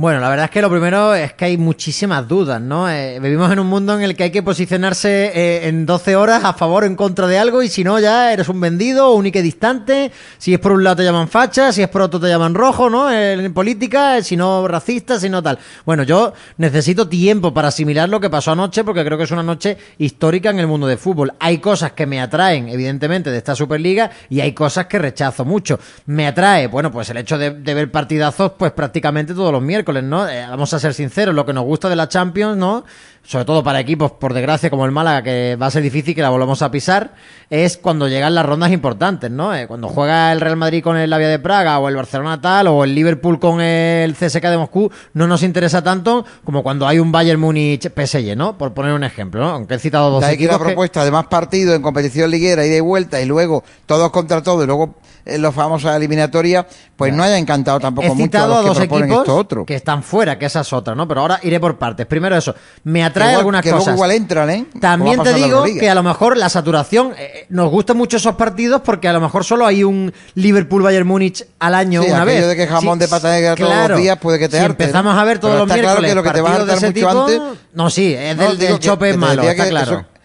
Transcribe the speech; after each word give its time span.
Bueno, 0.00 0.20
la 0.20 0.28
verdad 0.28 0.44
es 0.44 0.52
que 0.52 0.62
lo 0.62 0.70
primero 0.70 1.12
es 1.12 1.32
que 1.32 1.46
hay 1.46 1.56
muchísimas 1.56 2.28
dudas, 2.28 2.60
¿no? 2.60 2.88
Eh, 2.88 3.18
vivimos 3.18 3.50
en 3.50 3.58
un 3.58 3.66
mundo 3.66 3.96
en 3.96 4.02
el 4.02 4.14
que 4.14 4.22
hay 4.22 4.30
que 4.30 4.44
posicionarse 4.44 5.32
eh, 5.34 5.66
en 5.66 5.86
12 5.86 6.14
horas 6.14 6.44
a 6.44 6.52
favor 6.52 6.84
o 6.84 6.86
en 6.86 6.94
contra 6.94 7.26
de 7.26 7.36
algo 7.36 7.64
y 7.64 7.68
si 7.68 7.82
no 7.82 7.98
ya 7.98 8.32
eres 8.32 8.48
un 8.48 8.60
vendido 8.60 9.08
o 9.08 9.16
un 9.16 9.24
distante. 9.24 10.12
Si 10.38 10.54
es 10.54 10.60
por 10.60 10.70
un 10.70 10.84
lado 10.84 10.94
te 10.94 11.02
llaman 11.02 11.26
facha, 11.26 11.72
si 11.72 11.82
es 11.82 11.88
por 11.88 12.02
otro 12.02 12.20
te 12.20 12.28
llaman 12.28 12.54
rojo, 12.54 12.88
¿no? 12.88 13.10
En 13.12 13.52
política, 13.52 14.22
si 14.22 14.36
no 14.36 14.68
racista, 14.68 15.18
si 15.18 15.28
no 15.28 15.42
tal. 15.42 15.58
Bueno, 15.84 16.04
yo 16.04 16.32
necesito 16.58 17.08
tiempo 17.08 17.52
para 17.52 17.66
asimilar 17.66 18.08
lo 18.08 18.20
que 18.20 18.30
pasó 18.30 18.52
anoche 18.52 18.84
porque 18.84 19.04
creo 19.04 19.18
que 19.18 19.24
es 19.24 19.32
una 19.32 19.42
noche 19.42 19.78
histórica 19.98 20.50
en 20.50 20.60
el 20.60 20.68
mundo 20.68 20.86
del 20.86 20.98
fútbol. 20.98 21.32
Hay 21.40 21.58
cosas 21.58 21.90
que 21.90 22.06
me 22.06 22.20
atraen, 22.20 22.68
evidentemente, 22.68 23.32
de 23.32 23.38
esta 23.38 23.56
Superliga 23.56 24.12
y 24.30 24.42
hay 24.42 24.52
cosas 24.52 24.86
que 24.86 25.00
rechazo 25.00 25.44
mucho. 25.44 25.80
Me 26.06 26.28
atrae, 26.28 26.68
bueno, 26.68 26.92
pues 26.92 27.10
el 27.10 27.16
hecho 27.16 27.36
de, 27.36 27.50
de 27.50 27.74
ver 27.74 27.90
partidazos 27.90 28.52
pues 28.56 28.70
prácticamente 28.70 29.34
todos 29.34 29.50
los 29.50 29.60
miércoles 29.60 29.87
¿no? 29.88 30.28
Eh, 30.28 30.44
vamos 30.48 30.72
a 30.74 30.78
ser 30.78 30.94
sinceros, 30.94 31.34
lo 31.34 31.46
que 31.46 31.52
nos 31.52 31.64
gusta 31.64 31.88
de 31.88 31.96
la 31.96 32.08
Champions, 32.08 32.56
¿no? 32.56 32.84
Sobre 33.22 33.44
todo 33.44 33.62
para 33.62 33.80
equipos, 33.80 34.12
por 34.12 34.32
desgracia, 34.32 34.70
como 34.70 34.86
el 34.86 34.92
Málaga, 34.92 35.22
que 35.22 35.56
va 35.60 35.66
a 35.66 35.70
ser 35.70 35.82
difícil 35.82 36.14
que 36.14 36.22
la 36.22 36.30
volvamos 36.30 36.62
a 36.62 36.70
pisar, 36.70 37.14
es 37.50 37.76
cuando 37.76 38.08
llegan 38.08 38.34
las 38.34 38.46
rondas 38.46 38.72
importantes, 38.72 39.30
¿no? 39.30 39.54
Eh, 39.54 39.66
cuando 39.66 39.88
juega 39.88 40.32
el 40.32 40.40
Real 40.40 40.56
Madrid 40.56 40.82
con 40.82 40.96
el 40.96 41.10
Lavia 41.10 41.28
de 41.28 41.38
Praga, 41.38 41.78
o 41.78 41.88
el 41.88 41.96
Barcelona 41.96 42.40
tal, 42.40 42.68
o 42.68 42.84
el 42.84 42.94
Liverpool 42.94 43.38
con 43.38 43.60
el 43.60 44.14
CSK 44.14 44.42
de 44.42 44.58
Moscú, 44.58 44.90
no 45.14 45.26
nos 45.26 45.42
interesa 45.42 45.82
tanto 45.82 46.24
como 46.44 46.62
cuando 46.62 46.86
hay 46.86 46.98
un 46.98 47.12
Bayern 47.12 47.40
Múnich 47.40 47.90
PSG, 47.92 48.36
¿no? 48.36 48.56
Por 48.56 48.72
poner 48.72 48.92
un 48.92 49.04
ejemplo, 49.04 49.40
¿no? 49.40 49.50
Aunque 49.50 49.74
he 49.74 49.78
citado 49.78 50.10
dos 50.10 50.24
de 50.24 50.32
equipos. 50.32 50.58
la 50.58 50.64
propuesta 50.64 51.04
de 51.04 51.10
más 51.10 51.26
partidos 51.26 51.76
en 51.76 51.82
competición 51.82 52.30
liguera, 52.30 52.64
y 52.64 52.68
de 52.70 52.80
vuelta, 52.80 53.20
y 53.20 53.26
luego 53.26 53.64
todos 53.86 54.10
contra 54.10 54.42
todos, 54.42 54.64
y 54.64 54.66
luego 54.66 54.96
en 55.28 55.42
los 55.42 55.54
famosos 55.54 55.94
eliminatorias, 55.94 56.66
pues 56.96 57.12
no 57.12 57.22
haya 57.22 57.38
encantado 57.38 57.78
tampoco 57.78 58.14
mucho 58.14 58.38
a, 58.38 58.46
los 58.46 58.64
dos 58.64 58.80
equipos 58.80 59.64
que 59.66 59.74
están 59.74 60.02
fuera, 60.02 60.38
que 60.38 60.46
esa 60.46 60.60
es 60.60 60.72
otra, 60.72 60.94
¿no? 60.94 61.06
Pero 61.06 61.20
ahora 61.20 61.38
iré 61.42 61.60
por 61.60 61.78
partes. 61.78 62.06
Primero 62.06 62.36
eso, 62.36 62.54
me 62.84 63.04
atrae 63.04 63.34
algunas 63.34 63.62
que 63.62 63.70
cosas. 63.70 63.94
igual 63.94 64.12
entran, 64.12 64.50
¿eh? 64.50 64.66
También 64.80 65.22
te 65.22 65.34
digo 65.34 65.64
que 65.64 65.88
a 65.88 65.94
lo 65.94 66.02
mejor 66.02 66.36
la 66.36 66.48
saturación, 66.48 67.12
eh, 67.18 67.30
eh, 67.34 67.46
nos 67.50 67.70
gustan 67.70 67.96
mucho 67.96 68.16
esos 68.16 68.34
partidos 68.34 68.82
porque 68.84 69.08
a 69.08 69.12
lo 69.12 69.20
mejor 69.20 69.44
solo 69.44 69.66
hay 69.66 69.84
un 69.84 70.12
Liverpool-Bayern 70.34 71.06
Múnich 71.06 71.46
al 71.58 71.74
año 71.74 72.02
una 72.02 72.24
vez. 72.24 72.46
de 72.46 72.56
que 72.56 72.66
jamón 72.66 72.98
de 72.98 73.08
pata 73.08 73.30
negra 73.30 73.54
todos 73.54 73.90
los 73.90 73.98
días 73.98 74.18
puede 74.18 74.38
que 74.38 74.48
te 74.48 74.58
si 74.58 74.64
empezamos 74.64 75.16
a 75.16 75.24
ver 75.24 75.38
todos 75.38 75.58
los 75.58 75.66
miércoles 75.66 75.92
claro 75.92 76.08
que 76.08 76.14
lo 76.14 76.22
que 76.22 76.30
te 76.30 76.40
va 76.40 76.56
a 76.56 76.80
mucho 76.80 77.22
antes... 77.22 77.40
No, 77.74 77.90
sí, 77.90 78.14
es 78.14 78.36
del, 78.36 78.58
del 78.58 78.78
chope 78.78 79.16
malo, 79.16 79.42
está 79.42 79.68
claro. 79.68 80.17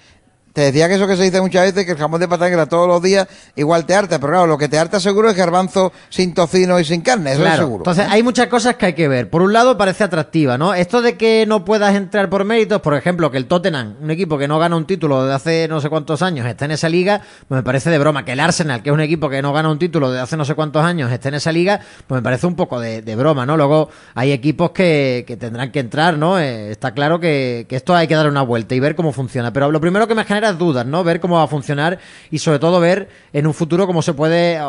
Te 0.54 0.62
decía 0.62 0.88
que 0.88 0.96
eso 0.96 1.08
que 1.08 1.18
se 1.18 1.24
dice 1.24 1.42
muchas 1.42 1.64
veces, 1.64 1.84
que 1.84 1.94
el 1.94 1.98
jamón 1.98 2.20
de 2.20 2.28
pata 2.28 2.46
negra 2.46 2.68
todos 2.68 2.88
los 2.88 3.02
días 3.02 3.28
igual 3.56 3.88
te 3.88 3.96
harta, 3.96 4.20
pero 4.20 4.34
claro, 4.34 4.46
lo 4.46 4.58
que 4.60 4.70
te 4.70 4.78
harta 4.78 5.00
seguro 5.00 5.32
es 5.32 5.36
garbanzo 5.36 5.92
sin 6.10 6.36
tocino 6.36 6.80
y 6.80 6.86
sin 6.86 7.02
carne, 7.02 7.34
eso 7.34 7.44
es 7.44 7.56
seguro. 7.56 7.78
Entonces, 7.78 8.06
hay 8.08 8.22
muchas 8.22 8.48
cosas 8.48 8.76
que 8.76 8.86
hay 8.86 8.94
que 8.94 9.08
ver. 9.08 9.32
Por 9.32 9.42
un 9.42 9.52
lado, 9.52 9.80
parece 9.80 10.04
atractiva, 10.04 10.60
¿no? 10.60 10.76
Esto 10.76 11.02
de 11.02 11.18
que 11.18 11.46
no 11.48 11.66
puedas 11.66 11.96
entrar 11.96 12.30
por 12.30 12.46
méritos, 12.46 12.82
por 12.82 12.94
ejemplo, 12.94 13.32
que 13.32 13.38
el 13.38 13.48
Tottenham, 13.48 13.96
un 14.00 14.12
equipo 14.12 14.38
que 14.38 14.48
no 14.48 14.60
gana 14.60 14.76
un 14.76 14.86
título 14.86 15.26
de 15.26 15.34
hace 15.34 15.68
no 15.68 15.82
sé 15.82 15.90
cuántos 15.90 16.22
años, 16.22 16.46
esté 16.48 16.66
en 16.66 16.72
esa 16.72 16.88
liga, 16.88 17.22
pues 17.48 17.58
me 17.58 17.64
parece 17.64 17.90
de 17.90 17.98
broma. 17.98 18.24
Que 18.24 18.34
el 18.34 18.40
Arsenal, 18.40 18.84
que 18.84 18.92
es 18.92 18.94
un 18.94 19.02
equipo 19.02 19.30
que 19.30 19.42
no 19.42 19.54
gana 19.54 19.72
un 19.72 19.80
título 19.80 20.12
de 20.12 20.20
hace 20.20 20.38
no 20.38 20.46
sé 20.46 20.54
cuántos 20.54 20.86
años, 20.86 21.12
esté 21.12 21.30
en 21.30 21.36
esa 21.36 21.52
liga, 21.52 21.80
pues 22.06 22.20
me 22.20 22.24
parece 22.24 22.46
un 22.46 22.56
poco 22.56 22.80
de, 22.80 23.16
broma, 23.16 23.48
¿no? 23.48 23.58
Luego, 23.58 23.90
hay 24.14 24.32
equipos 24.32 24.70
que, 24.70 25.24
que 25.26 25.36
tendrán 25.36 25.72
que 25.72 25.80
entrar, 25.80 26.16
¿no? 26.20 26.38
Eh, 26.38 26.70
está 26.70 26.92
claro 26.92 27.20
que, 27.20 27.66
que 27.68 27.76
esto 27.76 27.96
hay 27.96 28.08
que 28.08 28.14
dar 28.14 28.30
una 28.30 28.44
vuelta 28.44 28.76
y 28.76 28.80
ver 28.80 28.96
cómo 28.96 29.12
funciona. 29.12 29.52
Pero 29.52 29.72
lo 29.72 29.82
primero 29.82 30.08
que 30.08 30.14
me 30.14 30.24
genera 30.26 30.43
es 30.50 30.58
dudas, 30.58 30.86
¿no? 30.86 31.04
Ver 31.04 31.20
cómo 31.20 31.36
va 31.36 31.44
a 31.44 31.48
funcionar 31.48 32.00
y 32.32 32.40
sobre 32.40 32.60
todo 32.60 32.80
ver 32.80 33.10
en 33.32 33.48
un 33.48 33.54
futuro 33.54 33.88
cómo 33.88 34.02
se 34.02 34.14
puede 34.14 34.60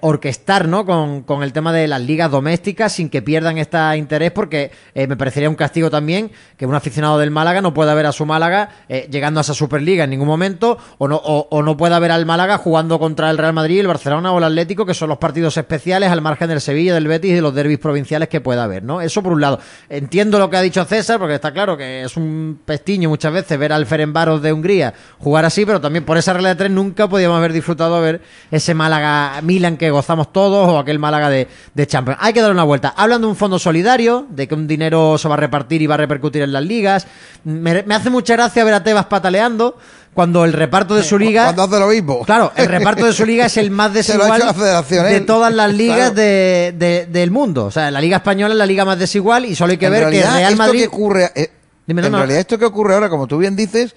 orquestar 0.00 0.68
¿no? 0.68 0.84
con, 0.86 1.42
el 1.42 1.52
tema 1.52 1.72
de 1.72 1.88
las 1.88 2.00
ligas 2.00 2.30
domésticas 2.30 2.92
sin 2.92 3.08
que 3.08 3.22
pierdan 3.22 3.58
este 3.58 3.78
interés 3.96 4.30
porque 4.32 4.70
eh, 4.94 5.06
me 5.06 5.16
parecería 5.16 5.48
un 5.48 5.54
castigo 5.54 5.90
también 5.90 6.30
que 6.56 6.66
un 6.66 6.74
aficionado 6.74 7.18
del 7.18 7.30
Málaga 7.30 7.60
no 7.60 7.74
pueda 7.74 7.94
ver 7.94 8.06
a 8.06 8.12
su 8.12 8.26
Málaga 8.26 8.68
eh, 8.88 9.08
llegando 9.10 9.40
a 9.40 9.42
esa 9.42 9.54
Superliga 9.54 10.04
en 10.04 10.10
ningún 10.10 10.28
momento 10.28 10.78
o 10.98 11.08
no, 11.08 11.16
o, 11.16 11.62
no 11.62 11.76
pueda 11.76 11.98
ver 11.98 12.10
al 12.10 12.26
Málaga 12.26 12.58
jugando 12.58 12.98
contra 12.98 13.30
el 13.30 13.38
Real 13.38 13.52
Madrid, 13.52 13.80
el 13.80 13.86
Barcelona 13.86 14.32
o 14.32 14.38
el 14.38 14.44
Atlético 14.44 14.86
que 14.86 14.94
son 14.94 15.08
los 15.08 15.18
partidos 15.18 15.56
especiales 15.56 16.10
al 16.10 16.20
margen 16.20 16.48
del 16.48 16.60
Sevilla, 16.60 16.94
del 16.94 17.08
Betis 17.08 17.32
y 17.32 17.34
de 17.34 17.42
los 17.42 17.54
derbis 17.54 17.78
provinciales 17.78 18.28
que 18.28 18.40
pueda 18.40 18.64
haber, 18.64 18.82
¿no? 18.82 19.00
Eso 19.00 19.22
por 19.22 19.32
un 19.32 19.40
lado. 19.40 19.58
Entiendo 19.88 20.38
lo 20.38 20.50
que 20.50 20.56
ha 20.56 20.62
dicho 20.62 20.84
César 20.84 21.18
porque 21.18 21.34
está 21.34 21.52
claro 21.52 21.76
que 21.76 22.02
es 22.02 22.16
un 22.16 22.60
pestiño 22.64 23.08
muchas 23.08 23.32
veces 23.32 23.58
ver 23.58 23.72
al 23.72 23.86
Ferenbaros 23.86 24.42
de 24.42 24.52
Hungría 24.52 24.94
jugar 25.18 25.44
así, 25.44 25.64
pero 25.64 25.80
también 25.80 26.04
por 26.04 26.16
esa 26.16 26.32
regla 26.32 26.50
de 26.50 26.54
tres 26.56 26.70
nunca 26.70 27.08
podíamos 27.08 27.38
haber 27.38 27.52
disfrutado 27.52 27.96
de 27.96 28.12
ver 28.12 28.22
ese 28.50 28.74
Málaga-Milan 28.74 29.76
que 29.76 29.90
gozamos 29.90 30.32
todos 30.32 30.68
o 30.68 30.78
aquel 30.78 30.98
Málaga 30.98 31.30
de, 31.30 31.48
de 31.74 31.86
Champions. 31.86 32.18
Hay 32.20 32.32
que 32.32 32.40
dar 32.40 32.50
una 32.50 32.64
vuelta. 32.64 32.94
Hablan 32.96 33.20
de 33.20 33.26
un 33.28 33.36
fondo 33.36 33.58
solidario, 33.58 34.26
de 34.30 34.48
que 34.48 34.54
un 34.54 34.66
dinero 34.66 35.18
se 35.18 35.28
va 35.28 35.34
a 35.34 35.38
repartir 35.38 35.82
y 35.82 35.86
va 35.86 35.94
a 35.94 35.98
repercutir 35.98 36.42
en 36.42 36.52
las 36.52 36.62
ligas. 36.64 37.06
Me, 37.44 37.84
hace 37.94 38.10
mucha 38.10 38.34
gracia 38.34 38.64
ver 38.64 38.74
a 38.74 38.82
Tebas 38.82 39.06
pataleando 39.06 39.76
cuando 40.14 40.44
el 40.44 40.52
reparto 40.52 40.94
de 40.94 41.02
su 41.02 41.18
liga. 41.18 41.44
Cuando 41.44 41.62
hace 41.62 41.78
lo 41.78 41.88
mismo. 41.88 42.24
Claro, 42.24 42.52
el 42.56 42.66
reparto 42.68 43.06
de 43.06 43.12
su 43.12 43.24
liga 43.24 43.46
es 43.46 43.56
el 43.56 43.70
más 43.70 43.92
desigual 43.92 44.42
de 44.42 45.20
todas 45.20 45.52
las 45.54 45.72
ligas 45.74 46.14
de, 46.14 47.06
del 47.08 47.30
mundo. 47.30 47.66
O 47.66 47.70
sea, 47.70 47.90
la 47.90 48.00
Liga 48.00 48.18
Española 48.18 48.54
es 48.54 48.58
la 48.58 48.66
liga 48.66 48.84
más 48.84 48.98
desigual 48.98 49.44
y 49.44 49.54
solo 49.54 49.72
hay 49.72 49.78
que 49.78 49.88
ver 49.88 50.10
que 50.10 50.22
Real 50.22 50.56
Madrid. 50.56 50.86
ocurre, 50.86 51.30
eh, 51.34 51.50
en 51.86 51.96
realidad, 51.96 52.40
esto 52.40 52.58
que 52.58 52.64
ocurre 52.64 52.94
ahora, 52.94 53.08
como 53.08 53.26
tú 53.26 53.38
bien 53.38 53.56
dices, 53.56 53.94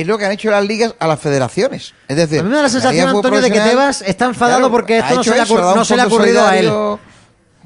es 0.00 0.06
lo 0.06 0.16
que 0.16 0.26
han 0.26 0.32
hecho 0.32 0.50
las 0.50 0.64
ligas 0.64 0.94
a 1.00 1.08
las 1.08 1.18
federaciones. 1.18 1.92
Es 2.06 2.16
decir, 2.16 2.38
a 2.38 2.42
mí 2.44 2.48
me 2.48 2.56
da 2.56 2.62
la 2.62 2.68
sensación, 2.68 3.08
Antonio, 3.08 3.40
de 3.40 3.50
que 3.50 3.60
Tebas 3.60 4.02
está 4.02 4.26
enfadado 4.26 4.70
porque 4.70 4.98
esto 4.98 5.16
no 5.16 5.24
se, 5.24 5.30
le 5.34 5.40
ha, 5.40 5.44
no 5.44 5.84
se 5.84 5.96
le 5.96 6.02
ha 6.02 6.06
ocurrido 6.06 6.46
a 6.46 6.56
él 6.56 6.70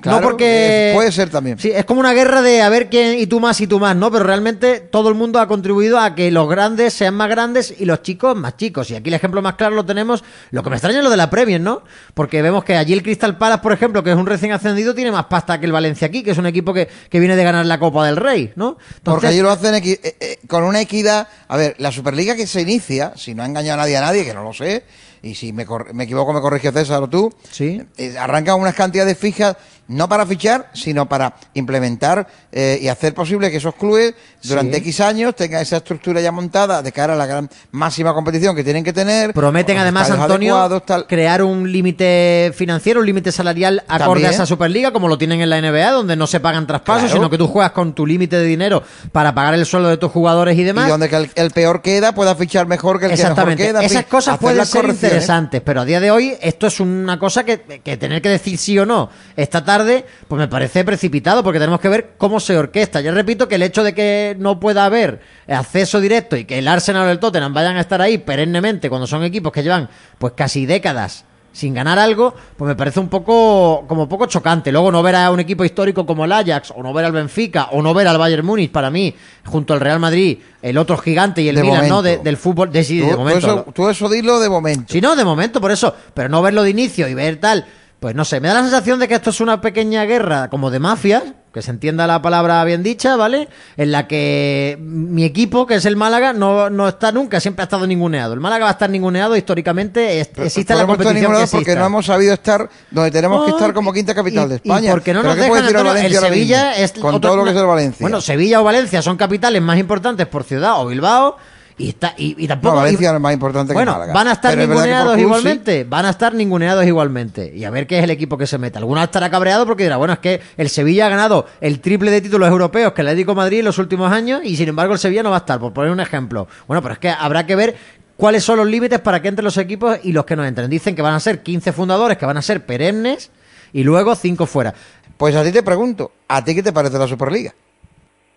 no 0.05 0.21
porque. 0.21 0.93
Puede 0.95 1.13
ser 1.13 1.31
también. 1.31 1.59
Sí, 1.59 1.71
es 1.71 1.85
como 1.85 2.01
una 2.01 2.13
guerra 2.13 2.43
de 2.43 2.63
a 2.63 2.69
ver 2.69 2.89
quién 2.89 3.19
y 3.19 3.27
tú 3.27 3.41
más 3.41 3.61
y 3.61 3.67
tú 3.67 3.79
más, 3.79 3.97
¿no? 3.97 4.11
Pero 4.11 4.25
realmente 4.25 4.81
todo 4.81 5.09
el 5.09 5.15
mundo 5.15 5.39
ha 5.39 5.47
contribuido 5.47 5.99
a 5.99 6.15
que 6.15 6.31
los 6.31 6.49
grandes 6.49 6.93
sean 6.93 7.15
más 7.15 7.29
grandes 7.29 7.75
y 7.79 7.85
los 7.85 8.03
chicos 8.03 8.37
más 8.37 8.57
chicos. 8.57 8.91
Y 8.91 8.97
aquí 8.97 9.09
el 9.09 9.15
ejemplo 9.15 9.43
más 9.43 9.55
claro 9.55 9.75
lo 9.75 9.85
tenemos. 9.85 10.25
Lo 10.51 10.63
que 10.63 10.71
me 10.71 10.77
extraña 10.77 10.99
es 10.99 11.05
lo 11.05 11.11
de 11.11 11.17
la 11.17 11.31
Premier, 11.31 11.61
¿no? 11.61 11.83
Porque 12.15 12.43
vemos 12.43 12.65
que 12.65 12.77
allí 12.77 12.93
el 12.93 13.03
Crystal 13.03 13.37
Palace, 13.39 13.63
por 13.63 13.73
ejemplo, 13.73 14.03
que 14.03 14.11
es 14.11 14.17
un 14.17 14.27
recién 14.27 14.53
ascendido, 14.53 14.95
tiene 14.95 15.11
más 15.11 15.27
pasta 15.27 15.59
que 15.61 15.67
el 15.67 15.73
Valencia 15.73 16.07
aquí, 16.07 16.23
que 16.23 16.33
es 16.33 16.39
un 16.39 16.47
equipo 16.47 16.73
que, 16.75 16.89
viene 17.13 17.37
de 17.37 17.45
ganar 17.45 17.65
la 17.67 17.79
Copa 17.79 18.05
del 18.07 18.17
Rey, 18.17 18.53
¿no? 18.57 18.79
Porque 19.03 19.29
allí 19.29 19.41
lo 19.41 19.51
hacen 19.51 19.75
eh, 19.75 19.83
eh, 20.03 20.39
con 20.49 20.65
una 20.65 20.81
equidad. 20.81 21.29
A 21.49 21.57
ver, 21.57 21.77
la 21.79 21.93
Superliga 21.93 22.35
que 22.35 22.47
se 22.47 22.61
inicia, 22.61 23.13
si 23.17 23.35
no 23.35 23.43
ha 23.43 23.47
engañado 23.47 23.81
a 23.81 23.85
nadie 23.85 23.97
a 23.97 24.01
nadie, 24.01 24.25
que 24.25 24.35
no 24.35 24.43
lo 24.43 24.53
sé, 24.53 24.85
y 25.23 25.35
si 25.35 25.53
me, 25.53 25.65
me 25.93 26.05
equivoco 26.05 26.33
me 26.33 26.41
corrige 26.41 26.73
César 26.73 27.03
o 27.03 27.09
tú, 27.09 27.33
¿Sí? 27.51 27.81
Eh, 27.97 28.17
arrancan 28.19 28.61
unas 28.61 28.75
cantidades 28.75 29.17
fijas 29.17 29.57
no 29.89 30.09
para 30.09 30.25
fichar, 30.27 30.71
sino 30.73 31.09
para 31.09 31.35
implementar 31.55 32.27
eh, 32.51 32.79
y 32.81 32.89
hacer 32.89 33.15
posible 33.15 33.51
que 33.51 33.59
esos 33.59 33.75
clubes 33.75 34.15
durante 34.43 34.79
X 34.79 35.01
años 35.01 35.35
tengan 35.35 35.61
esa 35.61 35.79
estructura 35.79 36.21
ya 36.21 36.33
montada 36.33 36.83
de 36.83 36.93
cara 36.93 37.15
a 37.15 37.17
la 37.17 37.27
gran 37.27 37.51
máxima 37.73 38.15
competición 38.15 38.57
que 38.57 38.65
tienen 38.65 38.85
que 38.85 38.93
tener. 38.93 39.35
Prometen 39.35 39.79
además, 39.79 40.11
Antonio, 40.11 40.83
crear 41.09 41.43
un 41.43 41.71
límite 41.71 42.53
financiero, 42.55 43.01
un 43.01 43.07
límite 43.07 43.33
salarial 43.33 43.83
acorde 43.89 44.27
a 44.27 44.31
esa 44.31 44.47
Superliga, 44.47 44.93
como 44.93 45.09
lo 45.09 45.19
tienen 45.19 45.41
en 45.41 45.51
la 45.51 45.61
NBA, 45.61 45.91
donde 45.91 46.17
no 46.17 46.27
se 46.27 46.41
pagan 46.41 46.67
traspasos, 46.67 47.11
sino 47.11 47.29
que 47.29 47.39
tú 47.39 47.49
juegas 47.49 47.73
con 47.73 47.93
tu 47.93 48.07
límite 48.07 48.37
de 48.37 48.45
dinero 48.45 48.83
para 49.11 49.35
pagar 49.35 49.55
el 49.55 49.67
sueldo 49.67 49.89
de 49.89 49.97
tus 49.97 50.11
jugadores 50.11 50.59
y 50.59 50.65
demás. 50.65 50.87
Y 50.87 50.91
donde 50.91 51.31
el, 51.35 51.51
peor 51.51 51.83
queda 51.83 52.15
pueda 52.15 52.35
fichar 52.35 52.67
mejor 52.67 52.99
que 52.99 53.07
el 53.07 53.17
que 53.17 53.23
mejor 53.23 53.57
queda. 53.57 53.83
Esas 53.83 54.07
cosas 54.07 54.39
pueden 54.39 54.65
ser 54.65 54.87
interesantes, 55.13 55.61
pero 55.65 55.81
a 55.81 55.85
día 55.85 56.01
de 56.01 56.11
hoy 56.11 56.35
esto 56.41 56.67
es 56.67 56.81
una 56.81 57.19
cosa 57.19 57.45
que, 57.45 57.61
que 57.83 57.97
tener 57.97 58.23
que 58.23 58.29
decir 58.29 58.59
sí 58.59 58.79
o 58.79 58.87
no 58.87 59.11
esta 59.37 59.65
tarde, 59.65 60.05
pues 60.29 60.39
me 60.39 60.49
parece 60.49 60.85
precipitado 60.85 61.43
porque 61.43 61.59
tenemos 61.59 61.81
que 61.81 61.89
ver 61.89 62.11
cómo 62.19 62.41
se 62.41 62.57
orquesta. 62.57 63.01
Yo 63.01 63.13
repito 63.13 63.49
que 63.49 63.57
el 63.57 63.63
hecho 63.63 63.83
de 63.83 63.95
que 63.95 64.37
no 64.39 64.61
pueda 64.61 64.85
haber 64.85 65.21
acceso 65.49 66.01
directo 66.01 66.37
y 66.37 66.45
que 66.45 66.59
el 66.59 66.69
Arsenal 66.69 67.07
o 67.07 67.11
el 67.11 67.19
Tottenham 67.19 67.55
vayan 67.55 67.77
a 67.77 67.81
estar 67.81 68.01
ahí 68.01 68.19
perennemente 68.19 68.89
cuando 68.89 69.07
son 69.07 69.25
equipos 69.25 69.53
que 69.53 69.63
llevan 69.63 69.89
pues 70.19 70.35
casi 70.35 70.67
décadas 70.67 71.25
sin 71.53 71.75
ganar 71.75 71.99
algo, 71.99 72.35
pues 72.57 72.69
me 72.69 72.75
parece 72.75 72.99
un 73.01 73.09
poco 73.09 73.85
como 73.87 74.09
poco 74.09 74.27
chocante. 74.27 74.73
Luego 74.73 74.91
no 74.91 75.03
ver 75.03 75.17
a 75.17 75.31
un 75.31 75.41
equipo 75.41 75.65
histórico 75.65 76.07
como 76.07 76.25
el 76.25 76.33
Ajax, 76.33 76.73
o 76.75 76.83
no 76.83 76.93
ver 76.93 77.05
al 77.05 77.13
Benfica, 77.13 77.69
o 77.73 77.83
no 77.83 77.95
ver 77.95 78.09
al 78.09 78.19
Bayern 78.19 78.45
Múnich, 78.45 78.71
para 78.71 78.91
mí, 78.91 79.15
junto 79.45 79.75
al 79.75 79.81
Real 79.81 80.01
Madrid, 80.01 80.39
el 80.63 80.79
otro 80.79 80.97
gigante 80.97 81.43
y 81.43 81.49
el 81.49 81.61
Milan, 81.61 81.89
¿no? 81.89 82.03
del 82.03 82.37
fútbol, 82.37 82.73
de, 82.73 82.83
de 82.83 83.17
momento. 83.17 83.67
Tú 83.75 83.89
eso, 83.89 84.09
dilo 84.09 84.41
de 84.41 84.49
momento. 84.49 84.93
Sí, 84.93 85.01
no, 85.01 85.15
de 85.15 85.25
momento, 85.25 85.61
por 85.61 85.71
eso. 85.71 85.95
Pero 86.15 86.29
no 86.29 86.43
verlo 86.43 86.63
de 86.63 86.71
inicio 86.71 87.09
y 87.09 87.15
ver 87.15 87.37
tal 87.37 87.67
pues 88.03 88.17
no 88.17 88.25
sé, 88.25 88.41
me 88.41 88.49
da 88.49 88.55
la 88.55 88.63
sensación 88.63 88.99
de 88.99 89.07
que 89.07 89.15
esto 89.15 89.31
es 89.31 89.41
una 89.41 89.61
pequeña 89.61 90.05
guerra 90.05 90.51
como 90.51 90.73
de 90.73 90.81
mafias, 90.81 91.23
que 91.55 91.63
se 91.63 91.71
entienda 91.71 92.05
la 92.09 92.21
palabra 92.21 92.65
bien 92.65 92.83
dicha, 92.83 93.15
¿vale? 93.15 93.49
En 93.77 93.93
la 93.93 94.09
que 94.09 94.77
mi 94.81 95.23
equipo, 95.23 95.69
que 95.69 95.77
es 95.77 95.85
el 95.85 95.95
Málaga, 95.95 96.33
no, 96.33 96.69
no 96.69 96.89
está 96.89 97.13
nunca, 97.13 97.39
siempre 97.39 97.63
ha 97.63 97.67
estado 97.67 97.87
ninguneado. 97.87 98.35
El 98.35 98.41
Málaga 98.41 98.65
va 98.65 98.71
a 98.71 98.73
estar 98.73 98.91
ninguneado 98.91 99.37
históricamente, 99.37 100.21
existe 100.21 100.75
la 100.75 100.85
competición 100.85 101.33
que 101.33 101.47
porque 101.47 101.77
no 101.77 101.87
hemos 101.87 102.07
sabido 102.07 102.35
estar 102.35 102.69
donde 102.91 103.13
tenemos 103.13 103.45
que 103.45 103.53
estar 103.53 103.73
como 103.73 103.93
quinta 103.93 104.17
capital 104.17 104.49
de 104.49 104.57
España. 104.57 104.89
Y 104.89 104.91
porque 104.91 105.15
no 105.15 105.23
nos 105.23 105.37
dejan, 105.37 106.05
el 106.05 106.17
Sevilla 106.17 106.75
es 106.75 106.91
con 106.95 107.21
todo 107.21 107.37
lo 107.37 107.45
que 107.45 107.51
es 107.51 107.57
el 107.57 107.67
Valencia. 107.67 107.99
Bueno, 108.03 108.21
Sevilla 108.21 108.61
o 108.61 108.65
Valencia 108.65 109.01
son 109.01 109.17
capitales 109.17 109.63
más 109.63 109.79
importantes 109.79 110.27
por 110.27 110.43
ciudad 110.43 110.81
o 110.81 110.87
Bilbao 110.87 111.37
Y, 111.83 111.89
está, 111.89 112.15
y, 112.17 112.47
tampoco. 112.47 112.77
No, 112.77 112.83
Valencia 112.83 113.13
es 113.13 113.21
más 113.21 113.33
importante 113.33 113.73
bueno, 113.73 113.93
que 113.93 113.99
Málaga. 113.99 114.13
van 114.15 114.29
a 114.29 114.33
estar 114.33 114.57
ninguneados 114.57 115.19
igualmente. 115.19 115.85
Van 115.85 116.07
a 116.07 116.11
estar 116.11 116.33
ninguneados 116.33 116.87
igualmente. 116.87 117.53
Y 117.53 117.65
a 117.65 117.71
ver 117.71 117.89
qué 117.89 117.99
es 117.99 118.05
el 118.05 118.11
equipo 118.11 118.39
que 118.39 118.47
se 118.47 118.57
mete. 118.57 118.79
Algunos 118.79 119.03
estará 119.03 119.29
cabreado 119.31 119.67
porque 119.67 119.83
dirá, 119.83 119.97
bueno, 119.97 120.13
es 120.13 120.21
que 120.21 120.41
el 120.57 120.69
Sevilla 120.69 121.07
ha 121.07 121.09
ganado 121.09 121.47
el 121.61 121.81
triple 121.81 122.13
de 122.13 122.21
títulos 122.21 122.49
europeos 122.49 122.93
que 122.93 123.01
el 123.01 123.09
Atlético 123.09 123.35
Madrid 123.35 123.59
en 123.59 123.65
los 123.65 123.79
últimos 123.79 124.13
años 124.13 124.43
y 124.45 124.55
sin 124.55 124.69
embargo 124.69 124.93
el 124.93 125.01
Sevilla 125.01 125.25
no 125.25 125.31
va 125.31 125.37
a 125.37 125.41
estar, 125.41 125.59
por 125.59 125.73
poner 125.73 125.91
un 125.91 125.99
ejemplo. 125.99 126.47
Bueno, 126.69 126.83
pero 126.83 126.95
es 126.95 127.01
que 127.01 127.11
habrá 127.11 127.47
que 127.47 127.57
ver 127.57 127.75
cuáles 128.17 128.45
son 128.45 128.59
los 128.59 128.67
límites 128.69 129.01
para 129.01 129.21
que 129.21 129.27
entren 129.27 129.45
los 129.45 129.59
equipos 129.59 129.99
y 130.05 130.13
los 130.13 130.25
que 130.25 130.37
no 130.37 130.45
entren. 130.45 130.71
Dicen 130.71 130.95
que 130.95 131.03
van 131.03 131.15
a 131.15 131.21
ser 131.21 131.43
15 131.43 131.73
fundadores, 131.73 132.17
que 132.17 132.27
van 132.27 132.37
a 132.37 132.43
ser 132.43 132.65
perennes 132.65 133.33
y 133.73 133.83
luego 133.83 134.15
5 134.15 134.47
fuera. 134.47 134.73
Pues 135.17 135.35
a 135.35 135.43
ti 135.43 135.51
te 135.51 135.65
pregunto, 135.65 136.13
¿a 136.29 136.45
ti 136.45 136.55
qué 136.55 136.63
te 136.63 136.73
parece 136.73 136.97
la 136.97 137.09
Superliga? 137.09 137.53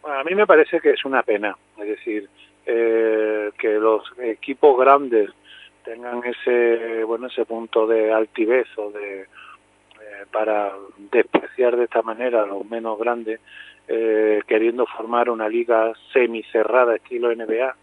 a 0.07 0.24
mí 0.24 0.36
me 0.36 0.45
parece 0.45 0.80
que 0.80 0.92
es 0.92 1.06
una 1.06 1.24
pena, 1.24 1.56
es 1.80 1.88
decir, 1.88 2.30
eh, 2.65 3.51
que 3.57 3.73
los 3.73 4.03
equipos 4.19 4.77
grandes 4.77 5.29
tengan 5.83 6.21
ese 6.23 7.03
bueno 7.03 7.27
ese 7.27 7.45
punto 7.45 7.85
de 7.85 8.12
altivez 8.12 8.67
o 8.77 8.91
de 8.91 9.21
eh, 9.21 10.25
para 10.31 10.73
despreciar 11.12 11.75
de 11.75 11.83
esta 11.83 12.01
manera 12.01 12.44
a 12.44 12.47
los 12.47 12.65
menos 12.65 12.97
grandes 12.97 13.39
eh, 13.88 14.41
queriendo 14.47 14.85
formar 14.88 15.29
una 15.29 15.47
liga 15.47 15.94
semicerrada 16.12 16.95
estilo 16.95 17.33
NBA 17.35 17.75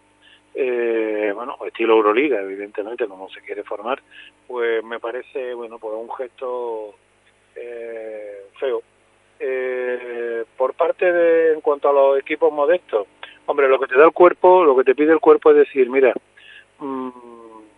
eh, 0.54 1.32
bueno, 1.34 1.56
estilo 1.66 1.94
Euroliga, 1.94 2.40
evidentemente, 2.42 3.06
como 3.06 3.30
se 3.30 3.40
quiere 3.40 3.62
formar, 3.62 4.02
pues 4.46 4.84
me 4.84 5.00
parece, 5.00 5.54
bueno, 5.54 5.78
pues 5.78 5.94
un 5.94 6.12
gesto 6.12 6.94
eh, 7.56 8.46
feo. 8.60 8.82
Eh, 9.40 10.44
por 10.56 10.74
parte 10.74 11.10
de, 11.10 11.54
en 11.54 11.60
cuanto 11.60 11.88
a 11.88 11.92
los 11.92 12.18
equipos 12.18 12.52
modestos, 12.52 13.06
hombre, 13.46 13.68
lo 13.68 13.78
que 13.78 13.86
te 13.86 13.96
da 13.96 14.04
el 14.04 14.12
cuerpo, 14.12 14.64
lo 14.64 14.76
que 14.76 14.84
te 14.84 14.94
pide 14.94 15.12
el 15.12 15.20
cuerpo 15.20 15.50
es 15.50 15.56
decir, 15.56 15.88
mira, 15.90 16.14
mmm, 16.78 17.10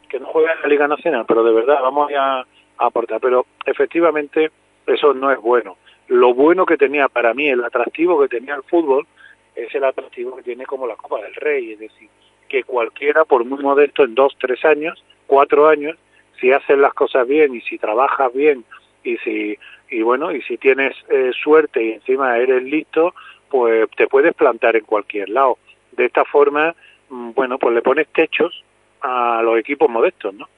que 0.08 0.20
no 0.20 0.26
juegue 0.26 0.52
en 0.52 0.61
la 0.61 0.69
Liga 0.69 0.88
Nacional, 0.88 1.25
pero 1.26 1.43
de 1.43 1.52
verdad 1.52 1.78
vamos 1.82 2.11
a, 2.12 2.40
a 2.40 2.46
aportar. 2.78 3.20
Pero 3.20 3.46
efectivamente 3.64 4.50
eso 4.87 5.14
no 5.14 5.31
es 5.31 5.40
bueno. 5.40 5.76
Lo 6.08 6.34
bueno 6.34 6.66
que 6.66 6.76
tenía 6.76 7.08
para 7.08 7.34
mí, 7.34 7.49
el 7.49 7.64
atractivo 7.64 8.20
que 8.20 8.28
tenía 8.28 8.55
el 8.55 8.62
fútbol, 8.62 9.06
es 9.55 9.75
el 9.75 9.84
atractivo 9.84 10.37
que 10.37 10.43
tiene 10.43 10.66
como 10.66 10.87
la 10.87 10.96
Copa 10.96 11.22
del 11.22 11.34
Rey, 11.34 11.72
es 11.72 11.78
decir, 11.78 12.08
que 12.49 12.64
cualquiera, 12.64 13.25
por 13.25 13.44
muy 13.44 13.62
modesto, 13.62 14.05
en 14.05 14.14
dos, 14.14 14.37
tres 14.38 14.64
años, 14.64 15.02
cuatro 15.26 15.69
años, 15.69 15.96
si 16.40 16.52
haces 16.52 16.76
las 16.78 16.93
cosas 16.94 17.26
bien 17.26 17.55
y 17.55 17.60
si 17.62 17.78
trabajas 17.78 18.32
bien 18.32 18.64
y 19.02 19.17
si 19.19 19.58
y 19.90 20.02
bueno 20.02 20.32
y 20.32 20.43
si 20.43 20.56
tienes 20.56 20.96
eh, 21.08 21.31
suerte 21.43 21.82
y 21.82 21.93
encima 21.93 22.37
eres 22.38 22.62
listo, 22.62 23.14
pues 23.49 23.88
te 23.96 24.06
puedes 24.06 24.35
plantar 24.35 24.76
en 24.76 24.85
cualquier 24.85 25.29
lado. 25.29 25.58
De 25.93 26.06
esta 26.06 26.25
forma, 26.25 26.75
mm, 27.08 27.32
bueno, 27.32 27.58
pues 27.58 27.75
le 27.75 27.82
pones 27.82 28.08
techos 28.08 28.64
a 29.00 29.43
los 29.43 29.58
equipos 29.58 29.88
modestos, 29.88 30.35
¿no? 30.35 30.49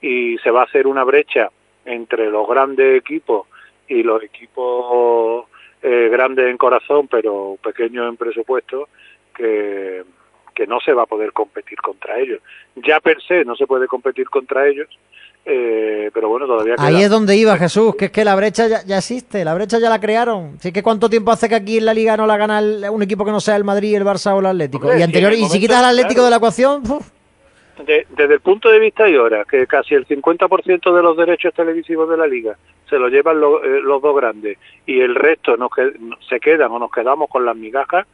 Y 0.00 0.38
se 0.38 0.50
va 0.50 0.62
a 0.62 0.64
hacer 0.64 0.86
una 0.86 1.04
brecha 1.04 1.50
entre 1.84 2.30
los 2.30 2.46
grandes 2.48 2.98
equipos 2.98 3.46
y 3.88 4.02
los 4.02 4.22
equipos 4.22 5.46
eh, 5.82 6.08
grandes 6.10 6.48
en 6.48 6.56
corazón, 6.56 7.08
pero 7.08 7.58
pequeños 7.62 8.08
en 8.08 8.16
presupuesto, 8.16 8.88
que 9.34 10.04
que 10.56 10.66
no 10.66 10.80
se 10.80 10.92
va 10.92 11.02
a 11.02 11.06
poder 11.06 11.32
competir 11.32 11.78
contra 11.80 12.18
ellos. 12.18 12.40
Ya 12.76 12.98
per 13.00 13.20
se 13.22 13.44
no 13.44 13.54
se 13.54 13.66
puede 13.66 13.86
competir 13.86 14.28
contra 14.30 14.66
ellos, 14.66 14.88
eh, 15.44 16.10
pero 16.12 16.28
bueno, 16.28 16.46
todavía 16.46 16.74
queda. 16.76 16.86
Ahí 16.86 17.02
es 17.02 17.10
donde 17.10 17.36
iba 17.36 17.56
Jesús, 17.58 17.94
que 17.94 18.06
es 18.06 18.10
que 18.10 18.24
la 18.24 18.34
brecha 18.34 18.66
ya, 18.66 18.82
ya 18.84 18.98
existe, 18.98 19.44
la 19.44 19.54
brecha 19.54 19.78
ya 19.78 19.90
la 19.90 20.00
crearon. 20.00 20.54
Así 20.58 20.72
que 20.72 20.82
cuánto 20.82 21.08
tiempo 21.10 21.30
hace 21.30 21.48
que 21.48 21.54
aquí 21.54 21.78
en 21.78 21.84
la 21.84 21.94
liga 21.94 22.16
no 22.16 22.26
la 22.26 22.36
gana 22.38 22.58
el, 22.58 22.84
un 22.90 23.02
equipo 23.02 23.24
que 23.24 23.30
no 23.30 23.38
sea 23.40 23.54
el 23.56 23.64
Madrid, 23.64 23.94
el 23.94 24.04
Barça 24.04 24.34
o 24.34 24.40
el 24.40 24.46
Atlético. 24.46 24.86
Hombre, 24.86 25.00
y 25.00 25.02
anterior, 25.02 25.32
el 25.32 25.38
y 25.40 25.44
si 25.44 25.60
quitas 25.60 25.76
al 25.76 25.84
Atlético 25.90 26.14
claro. 26.14 26.24
de 26.24 26.30
la 26.30 26.36
ecuación, 26.38 26.82
uf, 26.90 27.10
De- 27.86 28.06
desde 28.16 28.34
el 28.34 28.40
punto 28.40 28.70
de 28.70 28.78
vista 28.78 29.06
y 29.08 29.14
ahora, 29.16 29.44
que 29.44 29.66
casi 29.66 29.94
el 29.94 30.06
50% 30.06 30.94
de 30.96 31.02
los 31.02 31.16
derechos 31.16 31.52
televisivos 31.54 32.08
de 32.08 32.16
la 32.16 32.26
liga 32.26 32.56
se 32.88 32.98
lo 32.98 33.08
llevan 33.08 33.38
lo- 33.40 33.62
eh, 33.62 33.82
los 33.82 34.00
dos 34.00 34.16
grandes 34.16 34.56
y 34.86 35.00
el 35.00 35.14
resto 35.14 35.56
nos 35.58 35.70
que- 35.70 35.92
se 36.28 36.40
quedan 36.40 36.70
o 36.72 36.78
nos 36.78 36.90
quedamos 36.90 37.28
con 37.28 37.44
las 37.44 37.54
migajas, 37.54 38.06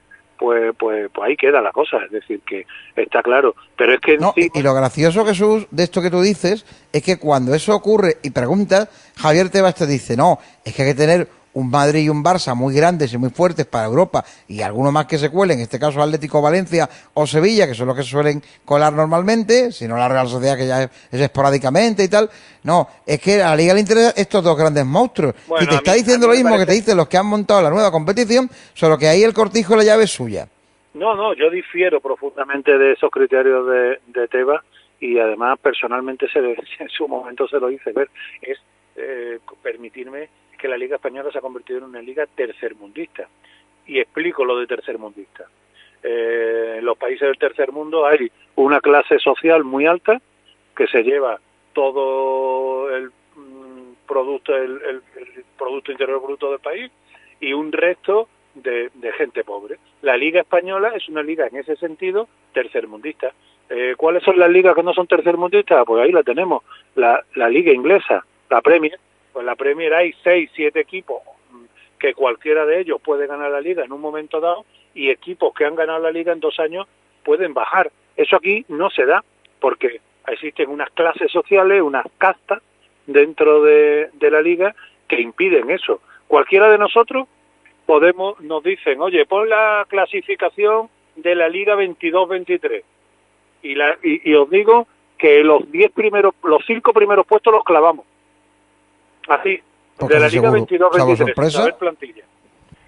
pues, 0.43 0.75
pues, 0.77 1.09
pues 1.15 1.29
ahí 1.29 1.37
queda 1.37 1.61
la 1.61 1.71
cosa. 1.71 1.99
Es 2.05 2.11
decir, 2.11 2.41
que 2.45 2.67
está 2.97 3.23
claro. 3.23 3.55
Pero 3.77 3.95
es 3.95 4.01
que 4.01 4.19
No, 4.19 4.35
y 4.37 4.61
lo 4.61 4.75
gracioso, 4.75 5.25
Jesús, 5.25 5.69
de 5.71 5.85
esto 5.85 6.03
que 6.03 6.11
tú 6.11 6.21
dices, 6.21 6.67
es 6.93 7.03
que 7.05 7.17
cuando 7.17 7.55
eso 7.55 7.73
ocurre 7.77 8.17
y 8.25 8.31
preguntas, 8.31 8.89
Javier 9.17 9.51
Tebas 9.51 9.77
te 9.77 9.87
dice, 9.87 10.17
no, 10.17 10.41
es 10.65 10.75
que 10.75 10.83
hay 10.83 10.89
que 10.89 10.95
tener 10.97 11.29
un 11.55 11.71
Madrid 11.71 12.01
y 12.05 12.09
un 12.09 12.25
Barça 12.25 12.55
muy 12.55 12.75
grandes 12.75 13.13
y 13.13 13.19
muy 13.19 13.31
fuertes 13.31 13.67
para 13.67 13.85
Europa 13.87 14.25
y 14.49 14.63
algunos 14.63 14.93
más 14.93 15.07
que 15.07 15.19
se 15.19 15.29
cuelen, 15.31 15.59
en 15.59 15.65
este 15.65 15.79
caso 15.79 16.01
Atlético 16.03 16.41
Valencia 16.41 16.89
o 17.15 17.27
Sevilla, 17.27 17.67
que 17.67 17.75
son 17.75 17.87
los 17.89 17.97
que 17.97 18.03
se 18.03 18.09
suelen 18.11 18.43
colar 18.65 18.93
normalmente, 18.93 19.71
si 19.73 19.87
no 19.87 19.97
la 19.97 20.09
Real 20.09 20.29
Sociedad 20.29 20.57
que 20.57 20.67
ya 20.67 20.85
es, 20.85 20.91
es 21.11 21.21
esporádicamente 21.21 22.05
y 22.05 22.09
tal. 22.09 22.31
No, 22.65 22.89
es 23.05 23.21
que 23.21 23.43
a 23.43 23.51
la 23.51 23.57
Liga 23.57 23.75
le 23.75 23.81
interesa 23.81 24.13
estos 24.17 24.43
dos 24.43 24.57
grandes 24.57 24.87
monstruos. 24.87 25.35
Bueno, 25.47 25.65
y 25.65 25.69
te 25.69 25.75
está 25.77 25.93
mí- 25.93 25.99
diciendo 25.99 26.27
lo 26.29 26.35
mismo 26.35 26.57
que 26.57 26.67
te 26.67 26.73
dicen 26.73 26.97
los 26.97 27.09
que 27.09 27.17
han 27.19 27.27
montado 27.27 27.61
la 27.63 27.71
nueva 27.71 27.91
competición, 27.91 28.49
solo 28.75 28.97
que 28.97 29.09
ahí 29.09 29.23
el 29.23 29.35
cortijo 29.35 29.77
la 29.77 29.85
llave 29.85 30.05
es 30.05 30.11
suya. 30.11 30.49
No, 30.95 31.15
no, 31.15 31.35
yo 31.35 31.51
difiero 31.51 32.01
profundamente 32.01 32.77
de 32.77 32.93
esos 32.93 33.11
criterios 33.11 33.67
de, 33.67 33.99
de 34.21 34.29
Tebas 34.29 34.63
y 35.01 35.19
además 35.19 35.59
personalmente 35.61 36.27
se 36.33 36.39
en 36.79 36.89
su 36.89 37.09
momento 37.09 37.49
se 37.49 37.59
lo 37.59 37.71
hice 37.71 37.93
ver. 37.93 38.09
Es 38.41 38.59
eh, 38.97 39.39
permitirme 39.63 40.29
que 40.63 40.69
la 40.69 40.79
Liga 40.79 40.95
Española 40.97 41.31
se 41.33 41.39
ha 41.39 41.43
convertido 41.43 41.81
en 41.81 41.85
una 41.87 42.01
liga 42.01 42.25
tercermundista. 42.27 43.29
Y 43.85 43.99
explico 43.99 44.45
lo 44.45 44.57
de 44.59 44.69
tercermundista. 44.69 45.45
Eh, 46.05 46.77
en 46.79 46.85
los 46.85 46.97
países 46.97 47.27
del 47.29 47.37
tercer 47.37 47.73
mundo 47.73 48.07
hay 48.07 48.31
una 48.55 48.81
clase 48.81 49.19
social 49.19 49.65
muy 49.65 49.87
alta 49.87 50.21
que 50.77 50.87
se 50.87 51.03
lleva 51.03 51.39
todo 51.73 52.95
el 52.95 53.09
mm, 53.37 54.07
producto 54.07 54.55
el, 54.57 54.81
el- 54.89 55.03
producto 55.59 55.93
interior 55.93 56.21
bruto 56.23 56.51
del 56.51 56.61
país 56.61 56.91
y 57.41 57.53
un 57.53 57.73
resto 57.73 58.29
de, 58.55 58.91
de 58.95 59.13
gente 59.13 59.43
pobre. 59.45 59.79
La 60.03 60.17
liga 60.17 60.41
española 60.41 60.93
es 60.95 61.09
una 61.09 61.23
liga 61.23 61.47
en 61.47 61.57
ese 61.57 61.77
sentido 61.77 62.29
tercermundista. 62.53 63.33
Eh, 63.71 63.95
¿Cuáles 63.97 64.23
son 64.23 64.39
las 64.39 64.51
ligas 64.51 64.75
que 64.75 64.83
no 64.83 64.93
son 64.93 65.07
tercermundistas? 65.07 65.85
Pues 65.87 66.03
ahí 66.05 66.13
la 66.13 66.23
tenemos. 66.23 66.63
La, 66.95 67.25
la 67.35 67.49
liga 67.49 67.73
inglesa, 67.73 68.25
la 68.51 68.61
Premier. 68.61 68.99
Pues 69.33 69.45
la 69.47 69.57
Premier 69.57 69.95
hay 69.95 70.15
seis, 70.23 70.51
siete 70.55 70.81
equipos 70.81 71.23
que 71.99 72.15
cualquiera 72.15 72.67
de 72.67 72.81
ellos 72.81 73.01
puede 73.01 73.29
ganar 73.29 73.51
la 73.51 73.61
liga 73.61 73.85
en 73.85 73.93
un 73.93 74.01
momento 74.01 74.41
dado 74.41 74.65
y 74.93 75.11
equipos 75.11 75.55
que 75.55 75.65
han 75.65 75.77
ganado 75.77 76.01
la 76.01 76.11
liga 76.11 76.33
en 76.33 76.41
dos 76.41 76.59
años 76.59 76.87
pueden 77.25 77.55
bajar. 77.55 77.93
Eso 78.17 78.37
aquí 78.37 78.65
no 78.69 78.91
se 78.91 79.07
da 79.07 79.25
porque 79.61 80.01
existen 80.27 80.69
unas 80.69 80.91
clases 80.91 81.31
sociales, 81.31 81.81
unas 81.81 82.05
castas 82.19 82.61
dentro 83.07 83.63
de, 83.63 84.11
la 84.21 84.43
liga 84.43 84.75
que 85.09 85.21
impiden 85.21 85.71
eso. 85.71 86.01
Cualquiera 86.27 86.69
de 86.71 86.79
nosotros 86.79 87.29
podemos, 87.87 88.41
nos 88.41 88.63
dicen, 88.65 89.01
oye, 89.01 89.25
pon 89.25 89.49
la 89.49 89.87
clasificación 89.89 90.89
de 91.17 91.35
la 91.35 91.49
liga 91.49 91.77
22-23 91.77 92.83
y, 93.63 93.75
la, 93.77 93.97
y, 94.03 94.29
y 94.31 94.35
os 94.35 94.51
digo 94.51 94.89
que 95.19 95.45
los 95.45 95.71
diez 95.71 95.93
primeros, 95.93 96.35
los 96.43 96.65
cinco 96.67 96.93
primeros 96.93 97.27
puestos 97.27 97.53
los 97.53 97.63
clavamos. 97.63 98.07
Así, 99.29 99.61
Porque 99.97 100.15
de 100.15 100.21
la 100.21 100.29
liga 100.29 100.51
seguro. 100.51 100.67
Salvo 100.69 101.13
22-23, 101.13 101.17
sin 101.17 101.27
sorpresa. 101.27 101.59
saber 101.59 101.75
plantilla. 101.75 102.25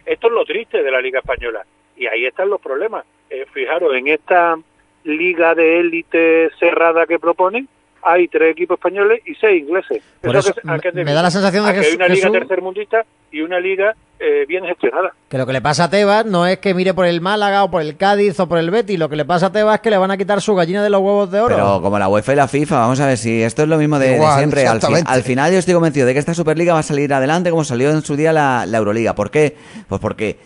Esto 0.04 0.26
es 0.26 0.32
lo 0.32 0.44
triste 0.44 0.82
de 0.82 0.90
la 0.90 1.00
liga 1.00 1.20
española 1.20 1.64
y 1.96 2.06
ahí 2.06 2.26
están 2.26 2.50
los 2.50 2.60
problemas. 2.60 3.04
Eh, 3.30 3.46
fijaros, 3.52 3.94
en 3.94 4.08
esta 4.08 4.56
liga 5.04 5.54
de 5.54 5.80
élite 5.80 6.50
cerrada 6.58 7.06
que 7.06 7.18
proponen, 7.18 7.68
hay 8.04 8.28
tres 8.28 8.52
equipos 8.52 8.76
españoles 8.78 9.20
y 9.26 9.34
seis 9.36 9.62
ingleses. 9.62 10.02
Por 10.20 10.36
¿Eso 10.36 10.50
eso 10.50 10.60
a 10.68 10.78
qué- 10.78 10.88
a 10.88 10.92
qué 10.92 11.04
me- 11.04 11.12
da 11.14 11.22
la 11.22 11.30
sensación 11.30 11.64
de 11.66 11.72
que 11.72 11.78
hay 11.78 11.84
Jesús- 11.84 11.96
una 11.96 12.08
liga 12.08 12.26
Jesús- 12.28 12.38
tercermundista 12.38 13.04
y 13.32 13.40
una 13.40 13.58
liga 13.60 13.94
eh, 14.20 14.44
bien 14.46 14.64
gestionada. 14.64 15.12
que 15.28 15.36
lo 15.38 15.46
que 15.46 15.52
le 15.52 15.60
pasa 15.60 15.84
a 15.84 15.90
Tebas 15.90 16.24
no 16.24 16.46
es 16.46 16.58
que 16.58 16.72
mire 16.72 16.94
por 16.94 17.04
el 17.04 17.20
Málaga 17.20 17.64
o 17.64 17.70
por 17.70 17.82
el 17.82 17.96
Cádiz 17.96 18.38
o 18.40 18.48
por 18.48 18.58
el 18.58 18.70
Betis, 18.70 18.98
lo 18.98 19.08
que 19.08 19.16
le 19.16 19.24
pasa 19.24 19.46
a 19.46 19.52
Tebas 19.52 19.74
es 19.76 19.80
que 19.80 19.90
le 19.90 19.98
van 19.98 20.10
a 20.10 20.16
quitar 20.16 20.40
su 20.40 20.54
gallina 20.54 20.82
de 20.82 20.88
los 20.90 21.00
huevos 21.00 21.30
de 21.30 21.40
oro. 21.40 21.54
Pero 21.56 21.82
como 21.82 21.98
la 21.98 22.08
UEFA 22.08 22.32
y 22.32 22.36
la 22.36 22.48
FIFA, 22.48 22.78
vamos 22.78 23.00
a 23.00 23.06
ver 23.08 23.18
si 23.18 23.42
esto 23.42 23.62
es 23.62 23.68
lo 23.68 23.76
mismo 23.76 23.98
de, 23.98 24.18
siempre. 24.36 24.66
Al, 24.66 24.80
fin- 24.80 25.04
al 25.06 25.22
final 25.22 25.52
yo 25.52 25.58
estoy 25.58 25.74
convencido 25.74 26.06
de 26.06 26.12
que 26.12 26.20
esta 26.20 26.32
Superliga 26.32 26.72
va 26.74 26.78
a 26.80 26.84
salir 26.84 27.12
adelante 27.12 27.50
como 27.50 27.64
salió 27.64 27.90
en 27.90 28.02
su 28.02 28.16
día 28.16 28.32
la, 28.32 28.64
la 28.66 28.78
Euroliga. 28.78 29.14
¿Por 29.14 29.30
qué? 29.30 29.56
Pues 29.88 30.00
porque 30.00 30.38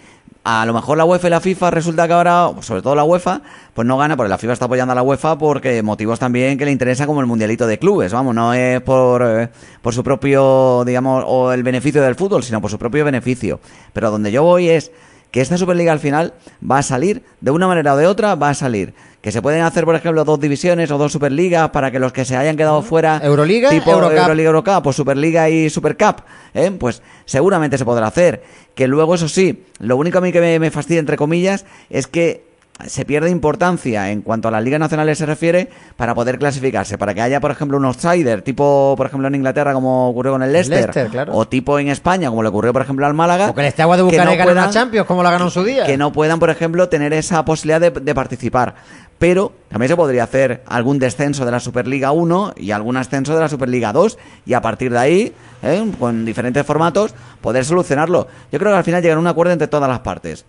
a 0.45 0.65
lo 0.65 0.73
mejor 0.73 0.97
la 0.97 1.05
UEFA 1.05 1.27
y 1.27 1.31
la 1.31 1.41
FIFA 1.41 1.71
resulta 1.71 2.07
que 2.07 2.15
ahora, 2.15 2.51
sobre 2.61 2.81
todo 2.81 2.95
la 2.95 3.05
UEFA, 3.05 3.43
pues 3.75 3.87
no 3.87 3.99
gana, 3.99 4.17
porque 4.17 4.31
la 4.31 4.39
FIFA 4.39 4.53
está 4.55 4.65
apoyando 4.65 4.93
a 4.93 4.95
la 4.95 5.03
UEFA 5.03 5.37
porque 5.37 5.83
motivos 5.83 6.19
también 6.19 6.57
que 6.57 6.65
le 6.65 6.71
interesa 6.71 7.07
como 7.07 7.21
el 7.21 7.27
mundialito 7.27 7.67
de 7.67 7.79
clubes, 7.79 8.13
vamos, 8.13 8.35
no 8.35 8.55
es 8.55 8.81
por, 8.81 9.23
eh, 9.23 9.49
por 9.83 9.93
su 9.93 10.03
propio, 10.03 10.85
digamos, 10.87 11.25
o 11.27 11.53
el 11.53 11.63
beneficio 11.63 12.03
del 12.03 12.15
fútbol, 12.15 12.43
sino 12.43 12.61
por 12.61 12.71
su 12.71 12.79
propio 12.79 13.05
beneficio. 13.05 13.61
Pero 13.93 14.11
donde 14.11 14.33
yo 14.33 14.43
voy 14.43 14.71
es 14.71 14.91
que 15.31 15.41
esta 15.41 15.59
Superliga 15.59 15.93
al 15.93 16.01
final 16.01 16.35
va 16.63 16.79
a 16.79 16.83
salir, 16.83 17.23
de 17.41 17.51
una 17.51 17.67
manera 17.67 17.95
o 17.95 17.97
de 17.97 18.07
otra, 18.07 18.35
va 18.35 18.51
a 18.51 18.55
salir. 18.55 18.95
Que 19.21 19.33
se 19.33 19.43
pueden 19.43 19.63
hacer, 19.63 19.85
por 19.85 19.95
ejemplo, 19.95 20.25
dos 20.25 20.41
divisiones 20.41 20.91
o 20.91 20.99
dos 20.99 21.13
Superligas 21.13 21.71
para 21.71 21.91
que 21.91 21.99
los 21.99 22.13
que 22.13 22.25
se 22.25 22.37
hayan 22.37 22.57
quedado 22.57 22.83
fuera. 22.83 23.21
Euroliga, 23.23 23.69
tipo 23.71 23.91
Eurocup. 23.91 24.17
Euroliga, 24.17 24.49
Eurocup 24.49 24.87
o 24.87 24.93
Superliga 24.93 25.51
y 25.51 25.69
Supercup, 25.69 26.21
¿eh? 26.55 26.71
pues 26.79 27.03
seguramente 27.25 27.77
se 27.77 27.85
podrá 27.85 28.07
hacer. 28.07 28.43
Que 28.75 28.87
luego, 28.87 29.15
eso 29.17 29.29
sí, 29.29 29.65
lo 29.81 29.97
único 29.97 30.19
a 30.19 30.21
mí 30.21 30.33
que 30.33 30.41
me, 30.41 30.59
me 30.59 30.71
fastidia, 30.71 31.01
entre 31.01 31.17
comillas, 31.17 31.67
es 31.91 32.07
que 32.07 32.48
se 32.87 33.05
pierde 33.05 33.31
importancia 33.31 34.11
en 34.11 34.23
cuanto 34.23 34.49
a 34.49 34.51
las 34.51 34.63
ligas 34.63 34.79
nacionales 34.79 35.19
se 35.19 35.27
refiere 35.27 35.69
para 35.97 36.15
poder 36.15 36.39
clasificarse, 36.39 36.97
para 36.97 37.13
que 37.13 37.21
haya, 37.21 37.41
por 37.41 37.51
ejemplo, 37.51 37.77
un 37.77 37.85
outsider, 37.85 38.43
tipo, 38.43 38.95
por 38.97 39.07
ejemplo, 39.07 39.27
en 39.29 39.35
Inglaterra, 39.35 39.73
como 39.75 40.09
ocurrió 40.09 40.33
con 40.33 40.43
el 40.43 40.53
Leicester, 40.53 40.79
Leicester, 40.81 41.09
claro. 41.09 41.35
o 41.35 41.49
tipo 41.49 41.79
en 41.79 41.89
España, 41.89 42.29
como 42.31 42.43
le 42.43 42.51
ocurrió, 42.51 42.73
por 42.73 42.83
ejemplo, 42.83 43.05
al 43.07 43.15
Málaga. 43.15 43.51
O 43.51 43.55
que 43.55 43.67
el 43.67 43.73
Steaua 43.73 43.97
de 43.97 44.03
Bucarest 44.05 44.39
no 44.39 44.45
puedan- 44.45 44.71
Champions, 44.71 45.07
como 45.07 45.23
la 45.23 45.31
ganó 45.33 45.47
en 45.47 45.51
su 45.51 45.65
día. 45.65 45.85
que 45.87 45.97
no 45.97 46.13
puedan, 46.13 46.39
por 46.39 46.51
ejemplo, 46.51 46.89
tener 46.89 47.13
esa 47.13 47.45
posibilidad 47.45 47.81
de, 47.81 47.91
de 47.91 48.15
participar. 48.15 48.77
Pero 49.19 49.51
también 49.69 49.89
se 49.89 49.97
podría 49.97 50.23
hacer 50.23 50.63
algún 50.67 51.01
descenso 51.01 51.45
de 51.45 51.51
la 51.51 51.59
Superliga 51.59 52.13
1 52.13 52.55
y 52.57 52.71
algún 52.71 52.97
ascenso 52.97 53.35
de 53.35 53.41
la 53.41 53.49
Superliga 53.49 53.93
2 53.93 54.17
y 54.47 54.53
a 54.55 54.61
partir 54.63 54.93
de 54.93 54.99
ahí, 54.99 55.33
¿eh? 55.65 55.91
con 55.99 56.25
diferentes 56.25 56.65
formatos, 56.65 57.13
poder 57.41 57.65
solucionarlo. 57.65 58.29
Yo 58.53 58.61
creo 58.61 58.71
que 58.71 58.79
al 58.79 58.85
final 58.85 59.03
llegan 59.03 59.19
a 59.19 59.21
un 59.23 59.27
acuerdo 59.27 59.53
entre 59.53 59.67
todas 59.67 59.89
las 59.91 59.99
partes. 60.01 60.45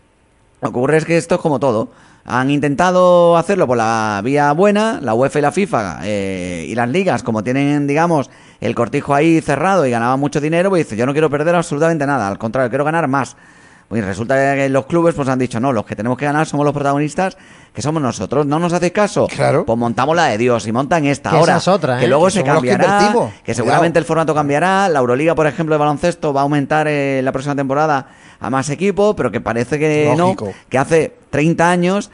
Lo 0.61 0.71
que 0.71 0.77
ocurre 0.77 0.97
es 0.97 1.05
que 1.05 1.17
esto 1.17 1.35
es 1.35 1.41
como 1.41 1.59
todo. 1.59 1.89
Han 2.25 2.51
intentado 2.51 3.37
hacerlo 3.37 3.65
por 3.65 3.77
la 3.77 4.21
vía 4.23 4.51
buena, 4.51 4.99
la 5.01 5.13
UEFA 5.13 5.39
y 5.39 5.41
la 5.41 5.51
FIFA 5.51 5.99
eh, 6.03 6.65
y 6.67 6.75
las 6.75 6.89
ligas, 6.89 7.23
como 7.23 7.43
tienen, 7.43 7.87
digamos, 7.87 8.29
el 8.59 8.75
cortijo 8.75 9.15
ahí 9.15 9.41
cerrado 9.41 9.85
y 9.85 9.91
ganaban 9.91 10.19
mucho 10.19 10.39
dinero, 10.39 10.69
pues 10.69 10.85
dice, 10.85 10.95
yo 10.95 11.05
no 11.05 11.13
quiero 11.13 11.29
perder 11.29 11.55
absolutamente 11.55 12.05
nada, 12.05 12.27
al 12.27 12.37
contrario, 12.37 12.69
quiero 12.69 12.85
ganar 12.85 13.07
más. 13.07 13.35
Pues 13.89 14.05
resulta 14.05 14.35
que 14.55 14.69
los 14.69 14.85
clubes 14.85 15.15
pues 15.15 15.27
han 15.29 15.39
dicho, 15.39 15.59
no, 15.59 15.73
los 15.73 15.83
que 15.83 15.95
tenemos 15.95 16.15
que 16.15 16.25
ganar 16.25 16.45
somos 16.45 16.63
los 16.63 16.73
protagonistas, 16.75 17.35
que 17.73 17.81
somos 17.81 17.99
nosotros. 18.03 18.45
¿No 18.45 18.59
nos 18.59 18.71
hacéis 18.71 18.91
caso? 18.91 19.25
Claro. 19.27 19.65
Pues 19.65 19.79
montamos 19.79 20.15
la 20.15 20.25
de 20.27 20.37
Dios 20.37 20.67
y 20.67 20.71
montan 20.71 21.05
esta. 21.05 21.31
Que 21.31 21.37
Ahora, 21.37 21.57
es 21.57 21.67
otra, 21.67 21.97
que 21.97 22.05
¿eh? 22.05 22.07
luego 22.07 22.25
Que 22.25 22.31
se 22.31 22.39
los 22.39 22.45
que 22.45 22.51
cambiará, 22.53 22.99
que 22.99 23.13
Cuidado. 23.13 23.31
seguramente 23.55 23.97
el 23.97 24.05
formato 24.05 24.35
cambiará. 24.35 24.87
La 24.89 24.99
Euroliga, 24.99 25.33
por 25.33 25.47
ejemplo, 25.47 25.73
de 25.73 25.79
baloncesto 25.79 26.31
va 26.33 26.41
a 26.41 26.43
aumentar 26.43 26.87
eh, 26.87 27.21
la 27.23 27.31
próxima 27.31 27.55
temporada 27.55 28.05
a 28.39 28.49
más 28.51 28.69
equipos, 28.69 29.15
pero 29.17 29.31
que 29.31 29.41
parece 29.41 29.79
que 29.79 30.13
Lógico. 30.15 30.45
no, 30.45 30.53
que 30.69 30.77
hace 30.77 31.15
30 31.31 31.69
años 31.71 32.11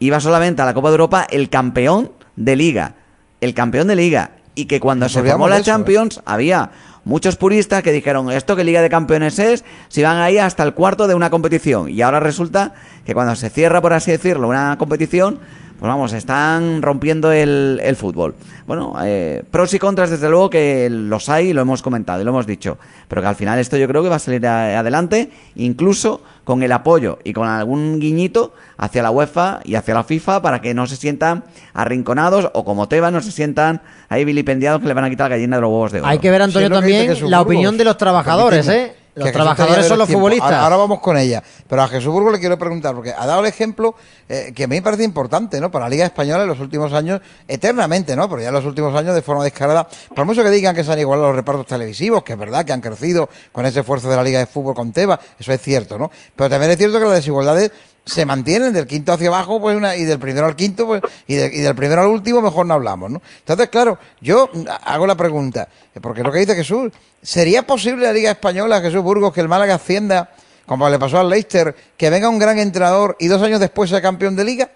iba 0.00 0.18
solamente 0.18 0.60
a 0.62 0.64
la 0.64 0.74
Copa 0.74 0.88
de 0.88 0.94
Europa 0.94 1.26
el 1.30 1.48
campeón 1.48 2.10
de 2.34 2.56
liga, 2.56 2.94
el 3.40 3.54
campeón 3.54 3.86
de 3.86 3.94
liga, 3.94 4.32
y 4.56 4.64
que 4.64 4.80
cuando 4.80 5.04
Nos 5.04 5.12
se 5.12 5.22
formó 5.22 5.48
la 5.48 5.58
¿eh? 5.58 5.62
Champions 5.62 6.20
había 6.26 6.70
muchos 7.04 7.36
puristas 7.36 7.82
que 7.82 7.92
dijeron 7.92 8.30
esto 8.30 8.56
que 8.56 8.64
Liga 8.64 8.82
de 8.82 8.88
Campeones 8.90 9.38
es 9.38 9.64
si 9.88 10.02
van 10.02 10.18
ahí 10.18 10.38
hasta 10.38 10.62
el 10.62 10.74
cuarto 10.74 11.06
de 11.06 11.14
una 11.14 11.30
competición 11.30 11.88
y 11.88 12.02
ahora 12.02 12.20
resulta 12.20 12.74
que 13.04 13.14
cuando 13.14 13.34
se 13.34 13.50
cierra 13.50 13.80
por 13.80 13.92
así 13.92 14.10
decirlo 14.10 14.48
una 14.48 14.76
competición 14.78 15.40
pues 15.82 15.88
vamos, 15.90 16.12
están 16.12 16.80
rompiendo 16.80 17.32
el, 17.32 17.80
el 17.82 17.96
fútbol. 17.96 18.36
Bueno, 18.68 18.94
eh, 19.04 19.42
pros 19.50 19.74
y 19.74 19.80
contras 19.80 20.10
desde 20.10 20.30
luego 20.30 20.48
que 20.48 20.88
los 20.88 21.28
hay 21.28 21.48
y 21.48 21.52
lo 21.52 21.62
hemos 21.62 21.82
comentado 21.82 22.20
y 22.20 22.24
lo 22.24 22.30
hemos 22.30 22.46
dicho, 22.46 22.78
pero 23.08 23.20
que 23.20 23.26
al 23.26 23.34
final 23.34 23.58
esto 23.58 23.76
yo 23.76 23.88
creo 23.88 24.00
que 24.00 24.08
va 24.08 24.14
a 24.14 24.20
salir 24.20 24.46
a- 24.46 24.78
adelante, 24.78 25.28
incluso 25.56 26.22
con 26.44 26.62
el 26.62 26.70
apoyo 26.70 27.18
y 27.24 27.32
con 27.32 27.48
algún 27.48 27.98
guiñito 27.98 28.54
hacia 28.76 29.02
la 29.02 29.10
UEFA 29.10 29.58
y 29.64 29.74
hacia 29.74 29.94
la 29.94 30.04
FIFA 30.04 30.40
para 30.40 30.60
que 30.60 30.72
no 30.72 30.86
se 30.86 30.94
sientan 30.94 31.42
arrinconados 31.74 32.48
o 32.54 32.64
como 32.64 32.86
Tebas 32.86 33.12
no 33.12 33.20
se 33.20 33.32
sientan 33.32 33.80
ahí 34.08 34.24
vilipendiados 34.24 34.80
que 34.82 34.86
le 34.86 34.94
van 34.94 35.02
a 35.04 35.10
quitar 35.10 35.30
la 35.30 35.36
gallina 35.36 35.56
de 35.56 35.62
los 35.62 35.70
huevos 35.70 35.90
de 35.90 35.98
oro. 35.98 36.06
Hay 36.08 36.20
que 36.20 36.30
ver, 36.30 36.42
Antonio, 36.42 36.68
Sí, 36.68 36.74
que 36.74 36.78
también 36.78 37.30
la 37.30 37.40
opinión 37.40 37.76
de 37.76 37.84
los 37.84 37.96
trabajadores, 37.96 38.68
¿eh? 38.68 38.94
Los 39.14 39.30
trabajadores 39.30 39.86
son 39.86 39.98
los 39.98 40.06
tiempo. 40.06 40.20
futbolistas. 40.20 40.50
Ahora, 40.50 40.64
ahora 40.64 40.76
vamos 40.76 41.00
con 41.00 41.18
ella. 41.18 41.42
Pero 41.68 41.82
a 41.82 41.88
Jesús 41.88 42.12
Burgos 42.12 42.32
le 42.32 42.40
quiero 42.40 42.58
preguntar, 42.58 42.94
porque 42.94 43.12
ha 43.12 43.26
dado 43.26 43.40
el 43.40 43.46
ejemplo 43.46 43.94
eh, 44.28 44.52
que 44.54 44.64
a 44.64 44.66
mí 44.66 44.76
me 44.76 44.82
parece 44.82 45.04
importante, 45.04 45.60
¿no? 45.60 45.70
Para 45.70 45.84
la 45.84 45.90
Liga 45.90 46.06
Española 46.06 46.42
en 46.42 46.48
los 46.48 46.60
últimos 46.60 46.92
años, 46.92 47.20
eternamente, 47.46 48.16
¿no? 48.16 48.28
Pero 48.28 48.42
ya 48.42 48.48
en 48.48 48.54
los 48.54 48.64
últimos 48.64 48.94
años 48.94 49.14
de 49.14 49.22
forma 49.22 49.44
descarada, 49.44 49.86
por 50.14 50.24
mucho 50.24 50.42
que 50.42 50.50
digan 50.50 50.74
que 50.74 50.82
se 50.82 50.92
han 50.92 50.98
igualado 50.98 51.28
los 51.28 51.36
repartos 51.36 51.66
televisivos, 51.66 52.22
que 52.22 52.32
es 52.32 52.38
verdad 52.38 52.64
que 52.64 52.72
han 52.72 52.80
crecido 52.80 53.28
con 53.52 53.66
ese 53.66 53.80
esfuerzo 53.80 54.08
de 54.08 54.16
la 54.16 54.22
Liga 54.22 54.38
de 54.38 54.46
Fútbol 54.46 54.74
con 54.74 54.92
Teba, 54.92 55.20
eso 55.38 55.52
es 55.52 55.60
cierto, 55.60 55.98
¿no? 55.98 56.10
Pero 56.34 56.48
también 56.48 56.70
es 56.70 56.78
cierto 56.78 56.98
que 56.98 57.04
las 57.04 57.14
desigualdades 57.14 57.70
se 58.04 58.26
mantienen 58.26 58.72
del 58.72 58.86
quinto 58.86 59.12
hacia 59.12 59.28
abajo, 59.28 59.60
pues 59.60 59.76
una, 59.76 59.94
y 59.96 60.04
del 60.04 60.18
primero 60.18 60.46
al 60.46 60.56
quinto, 60.56 60.86
pues, 60.86 61.02
y, 61.26 61.36
de- 61.36 61.50
y 61.54 61.60
del 61.60 61.74
primero 61.76 62.00
al 62.02 62.08
último, 62.08 62.40
mejor 62.42 62.66
no 62.66 62.74
hablamos, 62.74 63.10
¿no? 63.10 63.22
Entonces, 63.38 63.68
claro, 63.68 63.98
yo 64.20 64.48
hago 64.84 65.06
la 65.06 65.14
pregunta, 65.14 65.68
porque 66.00 66.20
es 66.20 66.26
lo 66.26 66.32
que 66.32 66.40
dice 66.40 66.54
Jesús, 66.56 66.92
¿sería 67.22 67.62
posible 67.62 68.04
la 68.06 68.12
Liga 68.12 68.30
Española, 68.32 68.80
Jesús 68.80 69.02
Burgos, 69.02 69.32
que 69.32 69.40
el 69.40 69.48
Málaga 69.48 69.74
ascienda, 69.76 70.30
como 70.66 70.88
le 70.88 70.98
pasó 70.98 71.18
al 71.20 71.28
Leicester, 71.30 71.74
que 71.96 72.10
venga 72.10 72.28
un 72.28 72.38
gran 72.40 72.58
entrenador 72.58 73.16
y 73.20 73.28
dos 73.28 73.40
años 73.42 73.60
después 73.60 73.88
sea 73.90 74.00
campeón 74.02 74.34
de 74.34 74.44
liga? 74.44 74.68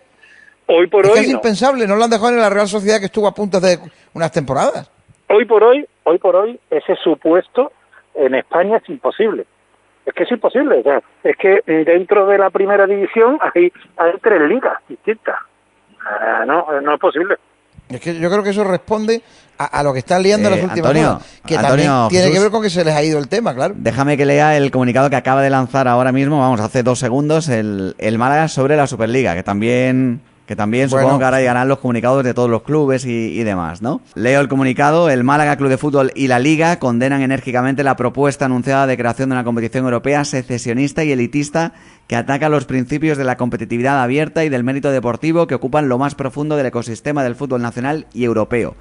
Hoy 0.68 0.88
por 0.88 1.04
es 1.06 1.12
que 1.12 1.18
hoy 1.18 1.24
es 1.26 1.30
no. 1.32 1.36
impensable, 1.38 1.86
no 1.86 1.96
lo 1.96 2.04
han 2.04 2.10
dejado 2.10 2.30
en 2.30 2.38
la 2.38 2.50
Real 2.50 2.68
Sociedad 2.68 2.98
que 3.00 3.06
estuvo 3.06 3.26
a 3.26 3.34
punto 3.34 3.60
de 3.60 3.78
unas 4.14 4.30
temporadas. 4.32 4.88
Hoy 5.28 5.44
por 5.44 5.62
hoy, 5.64 5.86
hoy 6.04 6.18
por 6.18 6.36
hoy, 6.36 6.58
ese 6.70 6.94
supuesto 7.02 7.72
en 8.14 8.34
España 8.36 8.76
es 8.78 8.88
imposible. 8.88 9.46
Es 10.06 10.14
que 10.14 10.22
es 10.22 10.30
imposible. 10.30 10.78
O 10.80 10.82
sea, 10.82 11.00
es 11.24 11.36
que 11.36 11.60
dentro 11.84 12.26
de 12.26 12.38
la 12.38 12.48
primera 12.50 12.86
división 12.86 13.38
hay, 13.54 13.70
hay 13.98 14.12
tres 14.22 14.40
ligas 14.48 14.78
distintas. 14.88 15.34
Ah, 16.00 16.44
no, 16.46 16.64
no 16.80 16.94
es 16.94 17.00
posible. 17.00 17.34
Es 17.88 18.00
que 18.00 18.18
yo 18.18 18.30
creo 18.30 18.42
que 18.42 18.50
eso 18.50 18.64
responde 18.64 19.20
a, 19.58 19.64
a 19.66 19.82
lo 19.82 19.92
que 19.92 20.00
están 20.00 20.22
liando 20.22 20.48
Eh, 20.48 20.52
las 20.52 20.60
últimas 20.64 20.78
Antonio, 20.90 21.10
horas, 21.10 21.40
que 21.46 21.56
Antonio, 21.56 21.84
también 21.84 22.08
tiene 22.08 22.24
que 22.24 22.30
Jesús. 22.30 22.42
ver 22.44 22.50
con 22.52 22.62
que 22.62 22.70
se 22.70 22.84
les 22.84 22.94
ha 22.94 23.02
ido 23.02 23.18
el 23.18 23.28
tema, 23.28 23.54
claro. 23.54 23.74
Déjame 23.76 24.16
que 24.16 24.24
lea 24.26 24.56
el 24.56 24.70
comunicado 24.70 25.08
que 25.10 25.16
acaba 25.16 25.42
de 25.42 25.50
lanzar 25.50 25.86
ahora 25.88 26.10
mismo, 26.12 26.40
vamos, 26.40 26.60
hace 26.60 26.82
dos 26.82 26.98
segundos, 26.98 27.48
el, 27.48 27.94
el 27.98 28.18
Málaga 28.18 28.48
sobre 28.48 28.76
la 28.76 28.86
Superliga, 28.88 29.34
que 29.34 29.42
también, 29.44 30.20
que 30.46 30.56
también 30.56 30.88
Bueno. 30.88 31.02
supongo 31.04 31.18
que 31.18 31.24
ahora 31.24 31.38
llegarán 31.40 31.68
los 31.68 31.78
comunicados 31.78 32.24
de 32.24 32.32
todos 32.32 32.48
los 32.48 32.62
clubes 32.62 33.04
y, 33.04 33.10
y 33.10 33.42
demás, 33.42 33.82
¿no? 33.82 34.00
Leo 34.14 34.40
el 34.40 34.48
comunicado, 34.48 35.10
el 35.10 35.24
Málaga 35.24 35.56
Club 35.56 35.68
de 35.68 35.78
Fútbol 35.78 36.12
y 36.14 36.28
la 36.28 36.38
Liga 36.38 36.78
condenan 36.78 37.22
enérgicamente 37.22 37.82
la 37.82 37.96
propuesta 37.96 38.44
anunciada 38.44 38.86
de 38.86 38.96
creación 38.96 39.28
de 39.28 39.34
una 39.34 39.44
competición 39.44 39.84
europea 39.84 40.24
secesionista 40.24 41.04
y 41.04 41.12
elitista 41.12 41.72
que 42.06 42.16
ataca 42.16 42.48
los 42.48 42.64
principios 42.64 43.18
de 43.18 43.24
la 43.24 43.36
competitividad 43.36 44.02
abierta 44.02 44.44
y 44.44 44.48
del 44.48 44.62
mérito 44.62 44.90
deportivo 44.90 45.46
que 45.46 45.56
ocupan 45.56 45.88
lo 45.88 45.98
más 45.98 46.14
profundo 46.14 46.56
del 46.56 46.66
ecosistema 46.66 47.24
del 47.24 47.34
fútbol 47.34 47.62
nacional 47.62 48.06
y 48.14 48.24
europeo. 48.24 48.76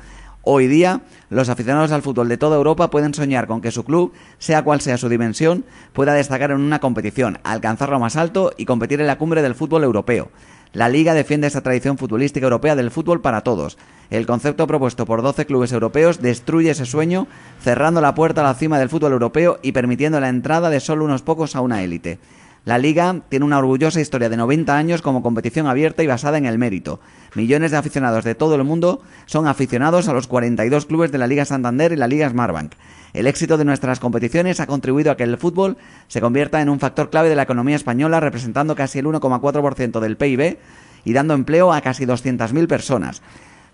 Hoy 0.47 0.67
día, 0.67 1.01
los 1.31 1.49
aficionados 1.49 1.91
al 1.91 2.03
fútbol 2.03 2.29
de 2.29 2.37
toda 2.37 2.55
Europa 2.55 2.91
pueden 2.91 3.15
soñar 3.15 3.47
con 3.47 3.61
que 3.61 3.71
su 3.71 3.83
club, 3.83 4.13
sea 4.37 4.63
cual 4.63 4.79
sea 4.79 4.95
su 4.95 5.09
dimensión, 5.09 5.65
pueda 5.91 6.13
destacar 6.13 6.51
en 6.51 6.61
una 6.61 6.77
competición, 6.77 7.39
alcanzar 7.43 7.89
lo 7.89 7.99
más 7.99 8.15
alto 8.15 8.51
y 8.55 8.65
competir 8.65 9.01
en 9.01 9.07
la 9.07 9.17
cumbre 9.17 9.41
del 9.41 9.55
fútbol 9.55 9.83
europeo. 9.83 10.29
La 10.71 10.87
Liga 10.87 11.15
defiende 11.15 11.47
esa 11.47 11.61
tradición 11.61 11.97
futbolística 11.97 12.43
europea 12.43 12.75
del 12.75 12.91
fútbol 12.91 13.21
para 13.21 13.41
todos. 13.41 13.79
El 14.11 14.27
concepto 14.27 14.67
propuesto 14.67 15.07
por 15.07 15.23
12 15.23 15.47
clubes 15.47 15.71
europeos 15.71 16.21
destruye 16.21 16.69
ese 16.69 16.85
sueño, 16.85 17.25
cerrando 17.59 17.99
la 17.99 18.13
puerta 18.13 18.41
a 18.41 18.43
la 18.43 18.53
cima 18.53 18.77
del 18.77 18.89
fútbol 18.89 19.13
europeo 19.13 19.57
y 19.63 19.71
permitiendo 19.71 20.19
la 20.19 20.29
entrada 20.29 20.69
de 20.69 20.79
solo 20.79 21.05
unos 21.05 21.23
pocos 21.23 21.55
a 21.55 21.61
una 21.61 21.81
élite. 21.81 22.19
La 22.65 22.79
Liga 22.79 23.21
tiene 23.29 23.45
una 23.45 23.59
orgullosa 23.59 24.01
historia 24.01 24.27
de 24.27 24.37
90 24.37 24.75
años 24.75 25.03
como 25.03 25.21
competición 25.21 25.67
abierta 25.67 26.01
y 26.01 26.07
basada 26.07 26.39
en 26.39 26.47
el 26.47 26.57
mérito. 26.57 26.99
Millones 27.35 27.69
de 27.69 27.77
aficionados 27.77 28.23
de 28.23 28.33
todo 28.33 28.55
el 28.55 28.63
mundo 28.63 29.03
son 29.27 29.47
aficionados 29.47 30.07
a 30.07 30.13
los 30.13 30.25
42 30.25 30.87
clubes 30.87 31.11
de 31.11 31.19
la 31.19 31.27
Liga 31.27 31.45
Santander 31.45 31.91
y 31.91 31.95
la 31.95 32.07
Liga 32.07 32.27
Smartbank. 32.27 32.73
El 33.13 33.27
éxito 33.27 33.59
de 33.59 33.65
nuestras 33.65 33.99
competiciones 33.99 34.59
ha 34.59 34.65
contribuido 34.65 35.11
a 35.11 35.15
que 35.15 35.21
el 35.21 35.37
fútbol 35.37 35.77
se 36.07 36.21
convierta 36.21 36.59
en 36.59 36.69
un 36.69 36.79
factor 36.79 37.11
clave 37.11 37.29
de 37.29 37.35
la 37.35 37.43
economía 37.43 37.75
española, 37.75 38.19
representando 38.19 38.73
casi 38.73 38.97
el 38.97 39.05
1,4% 39.05 39.99
del 39.99 40.17
PIB 40.17 40.57
y 41.03 41.13
dando 41.13 41.35
empleo 41.35 41.71
a 41.71 41.81
casi 41.81 42.07
200.000 42.07 42.67
personas. 42.67 43.21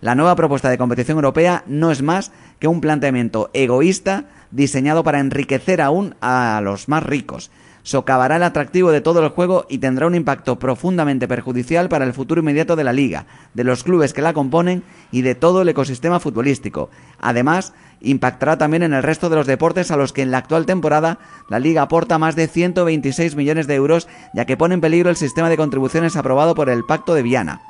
La 0.02 0.16
nueva 0.16 0.36
propuesta 0.36 0.70
de 0.70 0.78
competición 0.78 1.18
europea 1.18 1.64
no 1.66 1.92
es 1.92 2.02
más 2.02 2.34
que 2.60 2.68
un 2.68 2.82
planteamiento 2.82 3.52
egoísta 3.54 4.26
diseñado 4.52 5.06
para 5.06 5.22
enriquecer 5.22 5.80
aún 5.80 6.16
a 6.20 6.60
los 6.62 6.90
más 6.90 7.04
ricos. 7.04 7.52
Socavará 7.84 8.36
el 8.36 8.44
atractivo 8.44 8.92
de 8.92 9.02
todo 9.02 9.24
el 9.24 9.30
juego 9.30 9.66
y 9.70 9.80
tendrá 9.80 10.08
un 10.08 10.16
impacto 10.16 10.60
profundamente 10.60 11.28
perjudicial 11.28 11.90
para 11.90 12.06
el 12.06 12.14
futuro 12.14 12.42
inmediato 12.42 12.76
de 12.76 12.84
la 12.84 12.94
liga, 12.94 13.26
de 13.54 13.64
los 13.64 13.84
clubes 13.84 14.14
que 14.14 14.22
la 14.22 14.34
componen 14.34 14.84
y 15.12 15.24
de 15.24 15.36
todo 15.36 15.62
el 15.62 15.70
ecosistema 15.70 16.20
futbolístico. 16.20 16.90
Además, 17.20 17.74
impactará 18.02 18.58
también 18.58 18.84
en 18.84 18.94
el 18.94 19.04
resto 19.04 19.30
de 19.30 19.36
los 19.36 19.48
deportes 19.48 19.92
a 19.92 19.98
los 19.98 20.14
que 20.14 20.22
en 20.22 20.32
la 20.32 20.38
actual 20.38 20.66
temporada 20.66 21.20
la 21.50 21.60
liga 21.60 21.82
aporta 21.82 22.20
más 22.20 22.36
de 22.36 22.48
126 22.48 23.36
millones 23.36 23.68
de 23.68 23.76
euros, 23.76 24.08
ya 24.34 24.46
que 24.46 24.58
pone 24.58 24.76
en 24.76 24.82
peligro 24.82 25.10
el 25.10 25.16
sistema 25.16 25.50
de 25.50 25.58
contribuciones 25.58 26.16
aprobado 26.16 26.56
por 26.56 26.70
el 26.70 26.84
Pacto 26.84 27.14
de 27.14 27.24
Viana. 27.24 27.62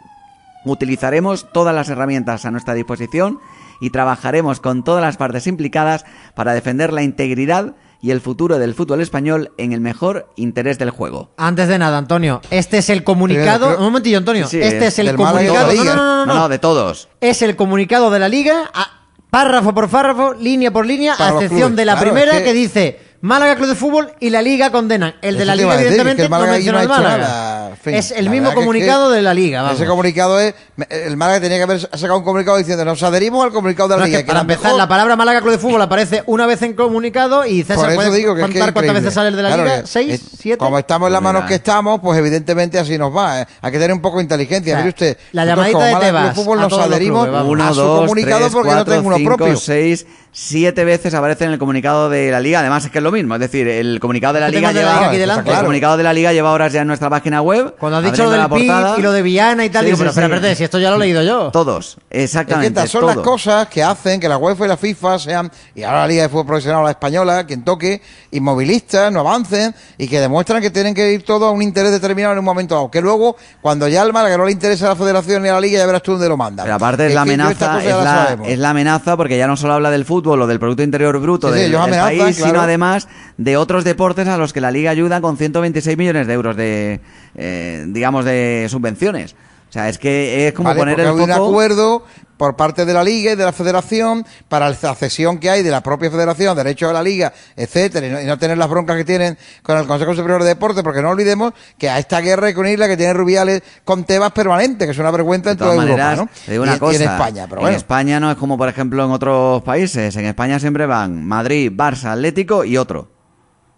Utilizaremos 0.63 1.51
todas 1.51 1.73
las 1.73 1.89
herramientas 1.89 2.45
a 2.45 2.51
nuestra 2.51 2.75
disposición 2.75 3.39
y 3.79 3.89
trabajaremos 3.89 4.59
con 4.59 4.83
todas 4.83 5.01
las 5.01 5.17
partes 5.17 5.47
implicadas 5.47 6.05
para 6.35 6.53
defender 6.53 6.93
la 6.93 7.01
integridad 7.01 7.75
y 8.01 8.11
el 8.11 8.19
futuro 8.21 8.57
del 8.59 8.73
fútbol 8.73 9.01
español 9.01 9.51
en 9.57 9.73
el 9.73 9.79
mejor 9.81 10.27
interés 10.35 10.79
del 10.79 10.89
juego. 10.89 11.31
Antes 11.37 11.67
de 11.67 11.77
nada, 11.77 11.97
Antonio, 11.97 12.41
este 12.49 12.79
es 12.79 12.89
el 12.89 13.03
comunicado. 13.03 13.67
Creo- 13.67 13.77
Un 13.79 13.83
momentillo, 13.85 14.17
Antonio. 14.17 14.47
Sí, 14.47 14.59
este 14.59 14.87
es 14.87 14.99
el 14.99 15.15
comunicado. 15.15 15.71
No, 15.73 15.83
no, 15.83 15.93
no, 15.95 16.25
no, 16.25 16.33
No, 16.33 16.49
de 16.49 16.59
todos. 16.59 17.09
Es 17.21 17.41
el 17.41 17.55
comunicado 17.55 18.09
de 18.09 18.19
la 18.19 18.27
liga, 18.29 18.69
a- 18.73 19.07
párrafo 19.29 19.73
por 19.73 19.87
párrafo, 19.89 20.33
línea 20.33 20.71
por 20.71 20.85
línea, 20.85 21.15
Para 21.17 21.31
a 21.31 21.33
excepción 21.41 21.75
de 21.75 21.85
la 21.85 21.93
Claro, 21.93 22.09
primera 22.11 22.31
es 22.33 22.37
que... 22.39 22.43
que- 22.45 22.53
dice 22.53 22.99
Málaga 23.21 23.55
Club 23.55 23.67
de 23.69 23.75
Fútbol 23.75 24.11
y 24.19 24.31
la 24.31 24.41
liga 24.41 24.71
condenan. 24.71 25.13
El 25.21 25.35
de 25.35 25.43
Eso 25.43 25.45
la 25.45 25.55
liga, 25.55 25.75
evidentemente, 25.75 26.23
que 26.23 26.25
el 26.25 26.31
no 26.31 26.39
menciona 26.47 26.79
al 26.79 26.85
hecho 26.85 26.93
Málaga. 26.95 27.60
Nada. 27.71 27.75
en 27.75 27.81
fin, 27.83 27.93
es 27.95 28.11
el 28.11 28.29
mismo 28.29 28.49
es 28.49 28.55
comunicado 28.55 29.09
que 29.09 29.15
de 29.17 29.21
la 29.21 29.33
liga. 29.33 29.61
Vamos. 29.61 29.77
Ese 29.79 29.87
comunicado 29.87 30.39
es. 30.39 30.53
El 30.89 31.17
Málaga 31.17 31.41
tenía 31.41 31.57
que 31.57 31.63
haber 31.63 31.79
sacado 31.79 32.17
un 32.17 32.23
comunicado 32.23 32.57
diciendo 32.57 32.83
nos 32.85 33.01
adherimos 33.03 33.43
al 33.43 33.51
comunicado 33.51 33.89
de 33.89 33.95
la 33.95 33.99
No, 34.01 34.05
liga. 34.07 34.19
que 34.19 34.25
para 34.25 34.41
empezar, 34.41 34.63
mejor. 34.65 34.77
la 34.77 34.87
palabra 34.87 35.15
Málaga 35.15 35.41
Club 35.41 35.51
de 35.53 35.57
Fútbol 35.59 35.81
aparece 35.81 36.23
una 36.25 36.45
vez 36.45 36.61
en 36.61 36.73
comunicado 36.73 37.45
y 37.45 37.63
César 37.63 37.93
puede 37.95 38.15
digo 38.15 38.35
que 38.35 38.41
contar 38.41 38.73
cuántas 38.73 38.95
veces 38.95 39.13
sale 39.13 39.35
de 39.35 39.41
la 39.43 39.49
Claro, 39.49 39.63
liga. 39.63 39.81
¿Seis? 39.85 40.21
¿Siete? 40.39 40.57
Como 40.57 40.77
estamos 40.79 41.07
en 41.07 41.13
las 41.13 41.21
Pues 41.21 41.33
manos 41.33 41.47
que 41.47 41.55
estamos, 41.55 41.99
pues 42.01 42.17
evidentemente 42.19 42.79
así 42.79 42.97
nos 42.97 43.15
va. 43.15 43.41
eh. 43.41 43.45
Hay 43.61 43.71
que 43.71 43.77
tener 43.79 43.93
un 43.93 44.01
poco 44.01 44.17
de 44.17 44.23
inteligencia. 44.23 44.73
O 44.73 44.77
sea, 44.77 44.85
Mire 44.85 44.89
usted. 44.89 45.17
la 45.31 45.45
llamadita 45.45 45.77
de 45.85 45.93
Málaga 45.93 45.99
Club 45.99 46.07
Tebas 46.21 46.35
Fútbol 46.35 46.59
a 46.59 46.61
nos 46.63 46.73
adherimos 46.79 47.23
clubes, 47.25 47.41
a 47.41 47.43
Uno, 47.43 47.73
su 47.73 47.81
dos, 47.81 47.99
comunicado 48.01 48.39
tres, 48.39 48.51
porque 48.51 48.69
no 48.69 48.75
cuatro, 48.75 48.93
tengo 48.95 49.07
uno 49.07 49.17
cinco, 49.17 49.35
propio. 49.37 49.57
seis, 49.57 50.05
siete 50.31 50.83
veces 50.85 51.13
aparece 51.13 51.43
en 51.45 51.51
el 51.51 51.59
comunicado 51.59 52.09
de 52.09 52.31
la 52.31 52.39
liga. 52.39 52.59
Además 52.61 52.85
es 52.85 52.91
que 52.91 52.97
es 52.99 53.03
lo 53.03 53.11
mismo. 53.11 53.35
Es 53.35 53.41
decir, 53.41 53.67
el 53.67 53.99
comunicado 53.99 54.33
de 54.35 54.39
la 54.39 54.49
liga 54.49 54.71
lleva 54.71 55.09
delante. 55.11 55.51
el 55.51 55.57
comunicado 55.59 55.97
de 55.97 56.03
la 56.03 56.13
liga 56.13 56.31
lleva 56.33 56.51
horas 56.51 56.71
ya 56.73 56.81
en 56.81 56.87
nuestra 56.87 57.09
página 57.09 57.41
web. 57.41 57.60
Cuando 57.79 57.97
has 57.99 58.03
dicho 58.03 58.23
lo 58.25 58.31
del 58.31 58.39
la 58.39 58.49
PIB 58.49 58.67
portada. 58.67 58.95
y 58.97 59.01
lo 59.01 59.11
de 59.11 59.21
Viana 59.21 59.65
y 59.65 59.69
tal, 59.69 59.81
Sí, 59.85 59.91
digo, 59.91 59.97
sí, 59.97 60.03
pero 60.15 60.41
sí. 60.49 60.55
si 60.55 60.63
esto 60.63 60.79
ya 60.79 60.89
lo 60.89 60.95
he 60.97 60.99
leído 60.99 61.23
yo. 61.23 61.49
Todos, 61.51 61.97
Es 61.97 61.97
que 62.09 62.23
exactamente. 62.23 62.67
estas 62.67 62.89
son 62.91 63.05
las 63.05 63.17
cosas 63.17 63.67
que 63.67 63.83
hacen 63.83 64.19
que 64.19 64.27
la 64.29 64.37
UEFA 64.37 64.65
y 64.65 64.67
la 64.67 64.77
FIFA 64.77 65.19
sean, 65.19 65.51
y 65.75 65.83
ahora 65.83 65.99
la 66.01 66.07
Liga 66.07 66.23
de 66.23 66.29
Fútbol 66.29 66.45
Profesional, 66.47 66.83
la 66.83 66.91
española, 66.91 67.45
quien 67.45 67.63
toque, 67.63 68.01
inmovilistas, 68.31 69.11
no 69.11 69.19
avancen 69.21 69.73
y 69.97 70.07
que 70.07 70.19
demuestran 70.19 70.61
que 70.61 70.69
tienen 70.71 70.93
que 70.93 71.13
ir 71.13 71.23
todo 71.23 71.45
a 71.47 71.51
un 71.51 71.61
interés 71.61 71.91
determinado 71.91 72.33
en 72.33 72.39
un 72.39 72.45
momento 72.45 72.75
dado. 72.75 72.89
Que 72.91 73.01
luego, 73.01 73.35
cuando 73.61 73.87
ya 73.87 74.01
al 74.01 74.11
Málaga 74.13 74.37
no 74.37 74.45
le 74.45 74.51
interesa 74.51 74.87
a 74.87 74.89
la 74.89 74.95
Federación 74.95 75.43
ni 75.43 75.49
a 75.49 75.53
la 75.53 75.61
Liga, 75.61 75.79
ya 75.79 75.85
verás 75.85 76.03
tú 76.03 76.13
dónde 76.13 76.27
lo 76.29 76.37
mandan. 76.37 76.65
Pero 76.65 76.75
aparte 76.75 77.07
es 77.07 77.13
la 77.13 77.23
que 77.23 77.29
amenaza, 77.33 77.79
es 77.83 77.89
la, 77.95 78.03
sabemos. 78.25 78.47
es 78.49 78.59
la 78.59 78.69
amenaza 78.71 79.17
porque 79.17 79.37
ya 79.37 79.47
no 79.47 79.55
solo 79.57 79.73
habla 79.73 79.91
del 79.91 80.05
fútbol 80.05 80.41
o 80.41 80.47
del 80.47 80.59
Producto 80.59 80.83
Interior 80.83 81.19
Bruto 81.19 81.47
Sí, 81.49 81.53
sí, 81.55 81.59
del, 81.61 81.71
del 81.71 81.81
amenazan, 81.81 82.17
país, 82.17 82.35
claro. 82.37 82.51
sino 82.51 82.61
además 82.61 83.07
de 83.37 83.57
otros 83.57 83.83
deportes 83.83 84.27
a 84.27 84.37
los 84.37 84.53
que 84.53 84.61
la 84.61 84.71
Liga 84.71 84.91
ayuda 84.91 85.21
con 85.21 85.37
126 85.37 85.97
millones 85.97 86.27
de 86.27 86.33
euros 86.33 86.55
de, 86.55 87.01
eh, 87.35 87.50
digamos, 87.87 88.25
de 88.25 88.67
subvenciones. 88.69 89.35
O 89.69 89.73
sea, 89.73 89.87
es 89.87 89.97
que 89.97 90.47
es 90.47 90.53
como 90.53 90.67
Vale, 90.67 90.79
poner 90.79 90.99
el 90.99 91.07
hay 91.07 91.13
un 91.13 91.29
foco... 91.29 91.47
acuerdo 91.47 92.03
por 92.35 92.57
parte 92.57 92.85
de 92.85 92.93
la 92.93 93.03
Liga 93.05 93.31
y 93.31 93.35
de 93.35 93.45
la 93.45 93.53
Federación 93.53 94.25
para 94.49 94.67
la 94.67 94.95
cesión 94.95 95.37
que 95.37 95.49
hay 95.49 95.63
de 95.63 95.69
la 95.69 95.81
propia 95.81 96.11
Federación, 96.11 96.57
derechos 96.57 96.89
de 96.89 96.93
la 96.93 97.03
Liga, 97.03 97.31
etcétera, 97.55 98.07
y 98.07 98.09
no, 98.09 98.19
y 98.19 98.25
no 98.25 98.37
tener 98.37 98.57
las 98.57 98.67
broncas 98.67 98.97
que 98.97 99.05
tienen 99.05 99.37
con 99.61 99.77
el 99.77 99.85
Consejo 99.85 100.13
Superior 100.13 100.41
de 100.41 100.49
Deportes, 100.49 100.83
porque 100.83 101.01
no 101.01 101.09
olvidemos 101.09 101.53
que 101.77 101.89
a 101.89 101.99
esta 101.99 102.19
guerra 102.19 102.47
hay 102.47 102.53
que 102.53 102.59
unir 102.59 102.79
la 102.79 102.87
que 102.87 102.97
tiene 102.97 103.13
Rubiales 103.13 103.61
con 103.85 104.03
Tebas 104.03 104.31
permanente, 104.31 104.85
que 104.85 104.91
es 104.91 104.97
una 104.97 105.11
vergüenza 105.11 105.51
en 105.51 105.57
toda 105.57 105.75
maneras, 105.75 106.17
Europa, 106.17 106.31
¿no? 106.35 106.45
te 106.45 106.51
digo 106.51 106.63
una 106.63 106.75
y, 106.75 106.79
cosa, 106.79 106.93
y 106.93 106.95
en 106.95 107.09
España, 107.09 107.45
pero 107.47 107.61
en 107.61 107.61
bueno. 107.61 107.77
España 107.77 108.19
no 108.19 108.31
es 108.31 108.37
como 108.37 108.57
por 108.57 108.67
ejemplo 108.67 109.05
en 109.05 109.11
otros 109.11 109.61
países. 109.61 110.15
En 110.17 110.25
España 110.25 110.59
siempre 110.59 110.85
van 110.85 111.23
Madrid, 111.23 111.71
Barça, 111.71 112.11
Atlético 112.11 112.65
y 112.65 112.75
otro. 112.75 113.20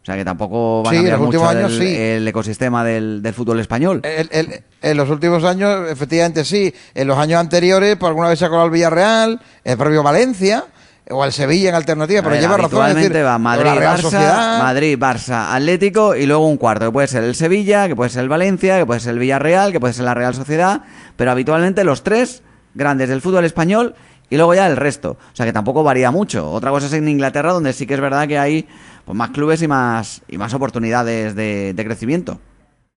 O 0.04 0.06
sea 0.06 0.16
que 0.16 0.26
tampoco 0.26 0.84
van 0.84 0.92
Sí, 0.94 0.98
a 0.98 1.00
en 1.00 1.06
cambiar 1.06 1.20
los 1.20 1.28
últimos 1.28 1.48
mucho 1.48 1.58
años 1.58 1.72
el, 1.72 1.80
sí. 1.80 1.96
el 1.96 2.28
ecosistema 2.28 2.84
del, 2.84 3.22
del 3.24 3.34
fútbol 3.34 3.60
español. 3.62 4.02
El- 4.04 4.28
el- 4.34 4.64
en 4.82 4.98
los 4.98 5.10
últimos 5.10 5.44
años, 5.46 5.90
efectivamente 5.90 6.44
sí. 6.44 6.74
En 6.94 7.08
los 7.08 7.18
años 7.18 7.40
anteriores, 7.40 7.96
por 7.96 8.10
alguna 8.10 8.28
vez 8.28 8.38
se 8.40 8.44
ha 8.46 8.50
colado 8.50 8.66
el 8.66 8.72
Villarreal, 8.74 9.40
el 9.64 9.78
propio 9.78 10.04
Valencia, 10.04 10.66
o 11.10 11.24
el 11.24 11.32
Sevilla 11.32 11.70
en 11.70 11.76
alternativa, 11.76 12.22
pero 12.22 12.34
ver, 12.34 12.42
lleva 12.42 12.58
razón. 12.58 12.88
es 12.90 12.96
decir, 12.96 13.26
va 13.26 13.38
Madrid, 13.38 13.70
Barça, 13.70 13.98
Sociedad, 13.98 14.60
Madrid, 14.62 14.98
Barça, 15.00 15.54
Atlético 15.56 16.16
y 16.16 16.26
luego 16.26 16.48
un 16.48 16.58
cuarto, 16.58 16.86
que 16.86 16.92
puede 16.92 17.08
ser 17.08 17.24
el 17.24 17.36
Sevilla, 17.36 17.88
que 17.88 17.96
puede 17.96 18.10
ser 18.10 18.24
el 18.24 18.30
Valencia, 18.30 18.78
que 18.80 18.86
puede 18.86 19.00
ser 19.00 19.14
el 19.14 19.20
Villarreal, 19.20 19.72
que 19.72 19.80
puede 19.80 19.94
ser 19.94 20.04
la 20.06 20.14
Real 20.14 20.34
Sociedad, 20.34 20.82
pero 21.16 21.32
habitualmente 21.32 21.84
los 21.86 22.04
tres 22.04 22.42
grandes 22.74 23.08
del 23.10 23.22
fútbol 23.22 23.46
español 23.46 23.96
y 24.30 24.36
luego 24.38 24.54
ya 24.54 24.68
el 24.68 24.78
resto. 24.78 25.12
O 25.32 25.36
sea 25.36 25.46
que 25.46 25.54
tampoco 25.54 25.84
varía 25.84 26.10
mucho. 26.10 26.50
Otra 26.52 26.72
cosa 26.72 26.88
es 26.88 26.94
en 26.94 27.08
Inglaterra, 27.08 27.52
donde 27.54 27.72
sí 27.74 27.86
que 27.86 27.94
es 27.96 28.02
verdad 28.02 28.28
que 28.28 28.40
hay 28.40 28.68
pues, 29.06 29.18
más 29.18 29.32
clubes 29.32 29.62
y 29.62 29.68
más, 29.68 30.22
y 30.28 30.38
más 30.38 30.54
oportunidades 30.54 31.36
de, 31.36 31.74
de 31.74 31.86
crecimiento. 31.86 32.40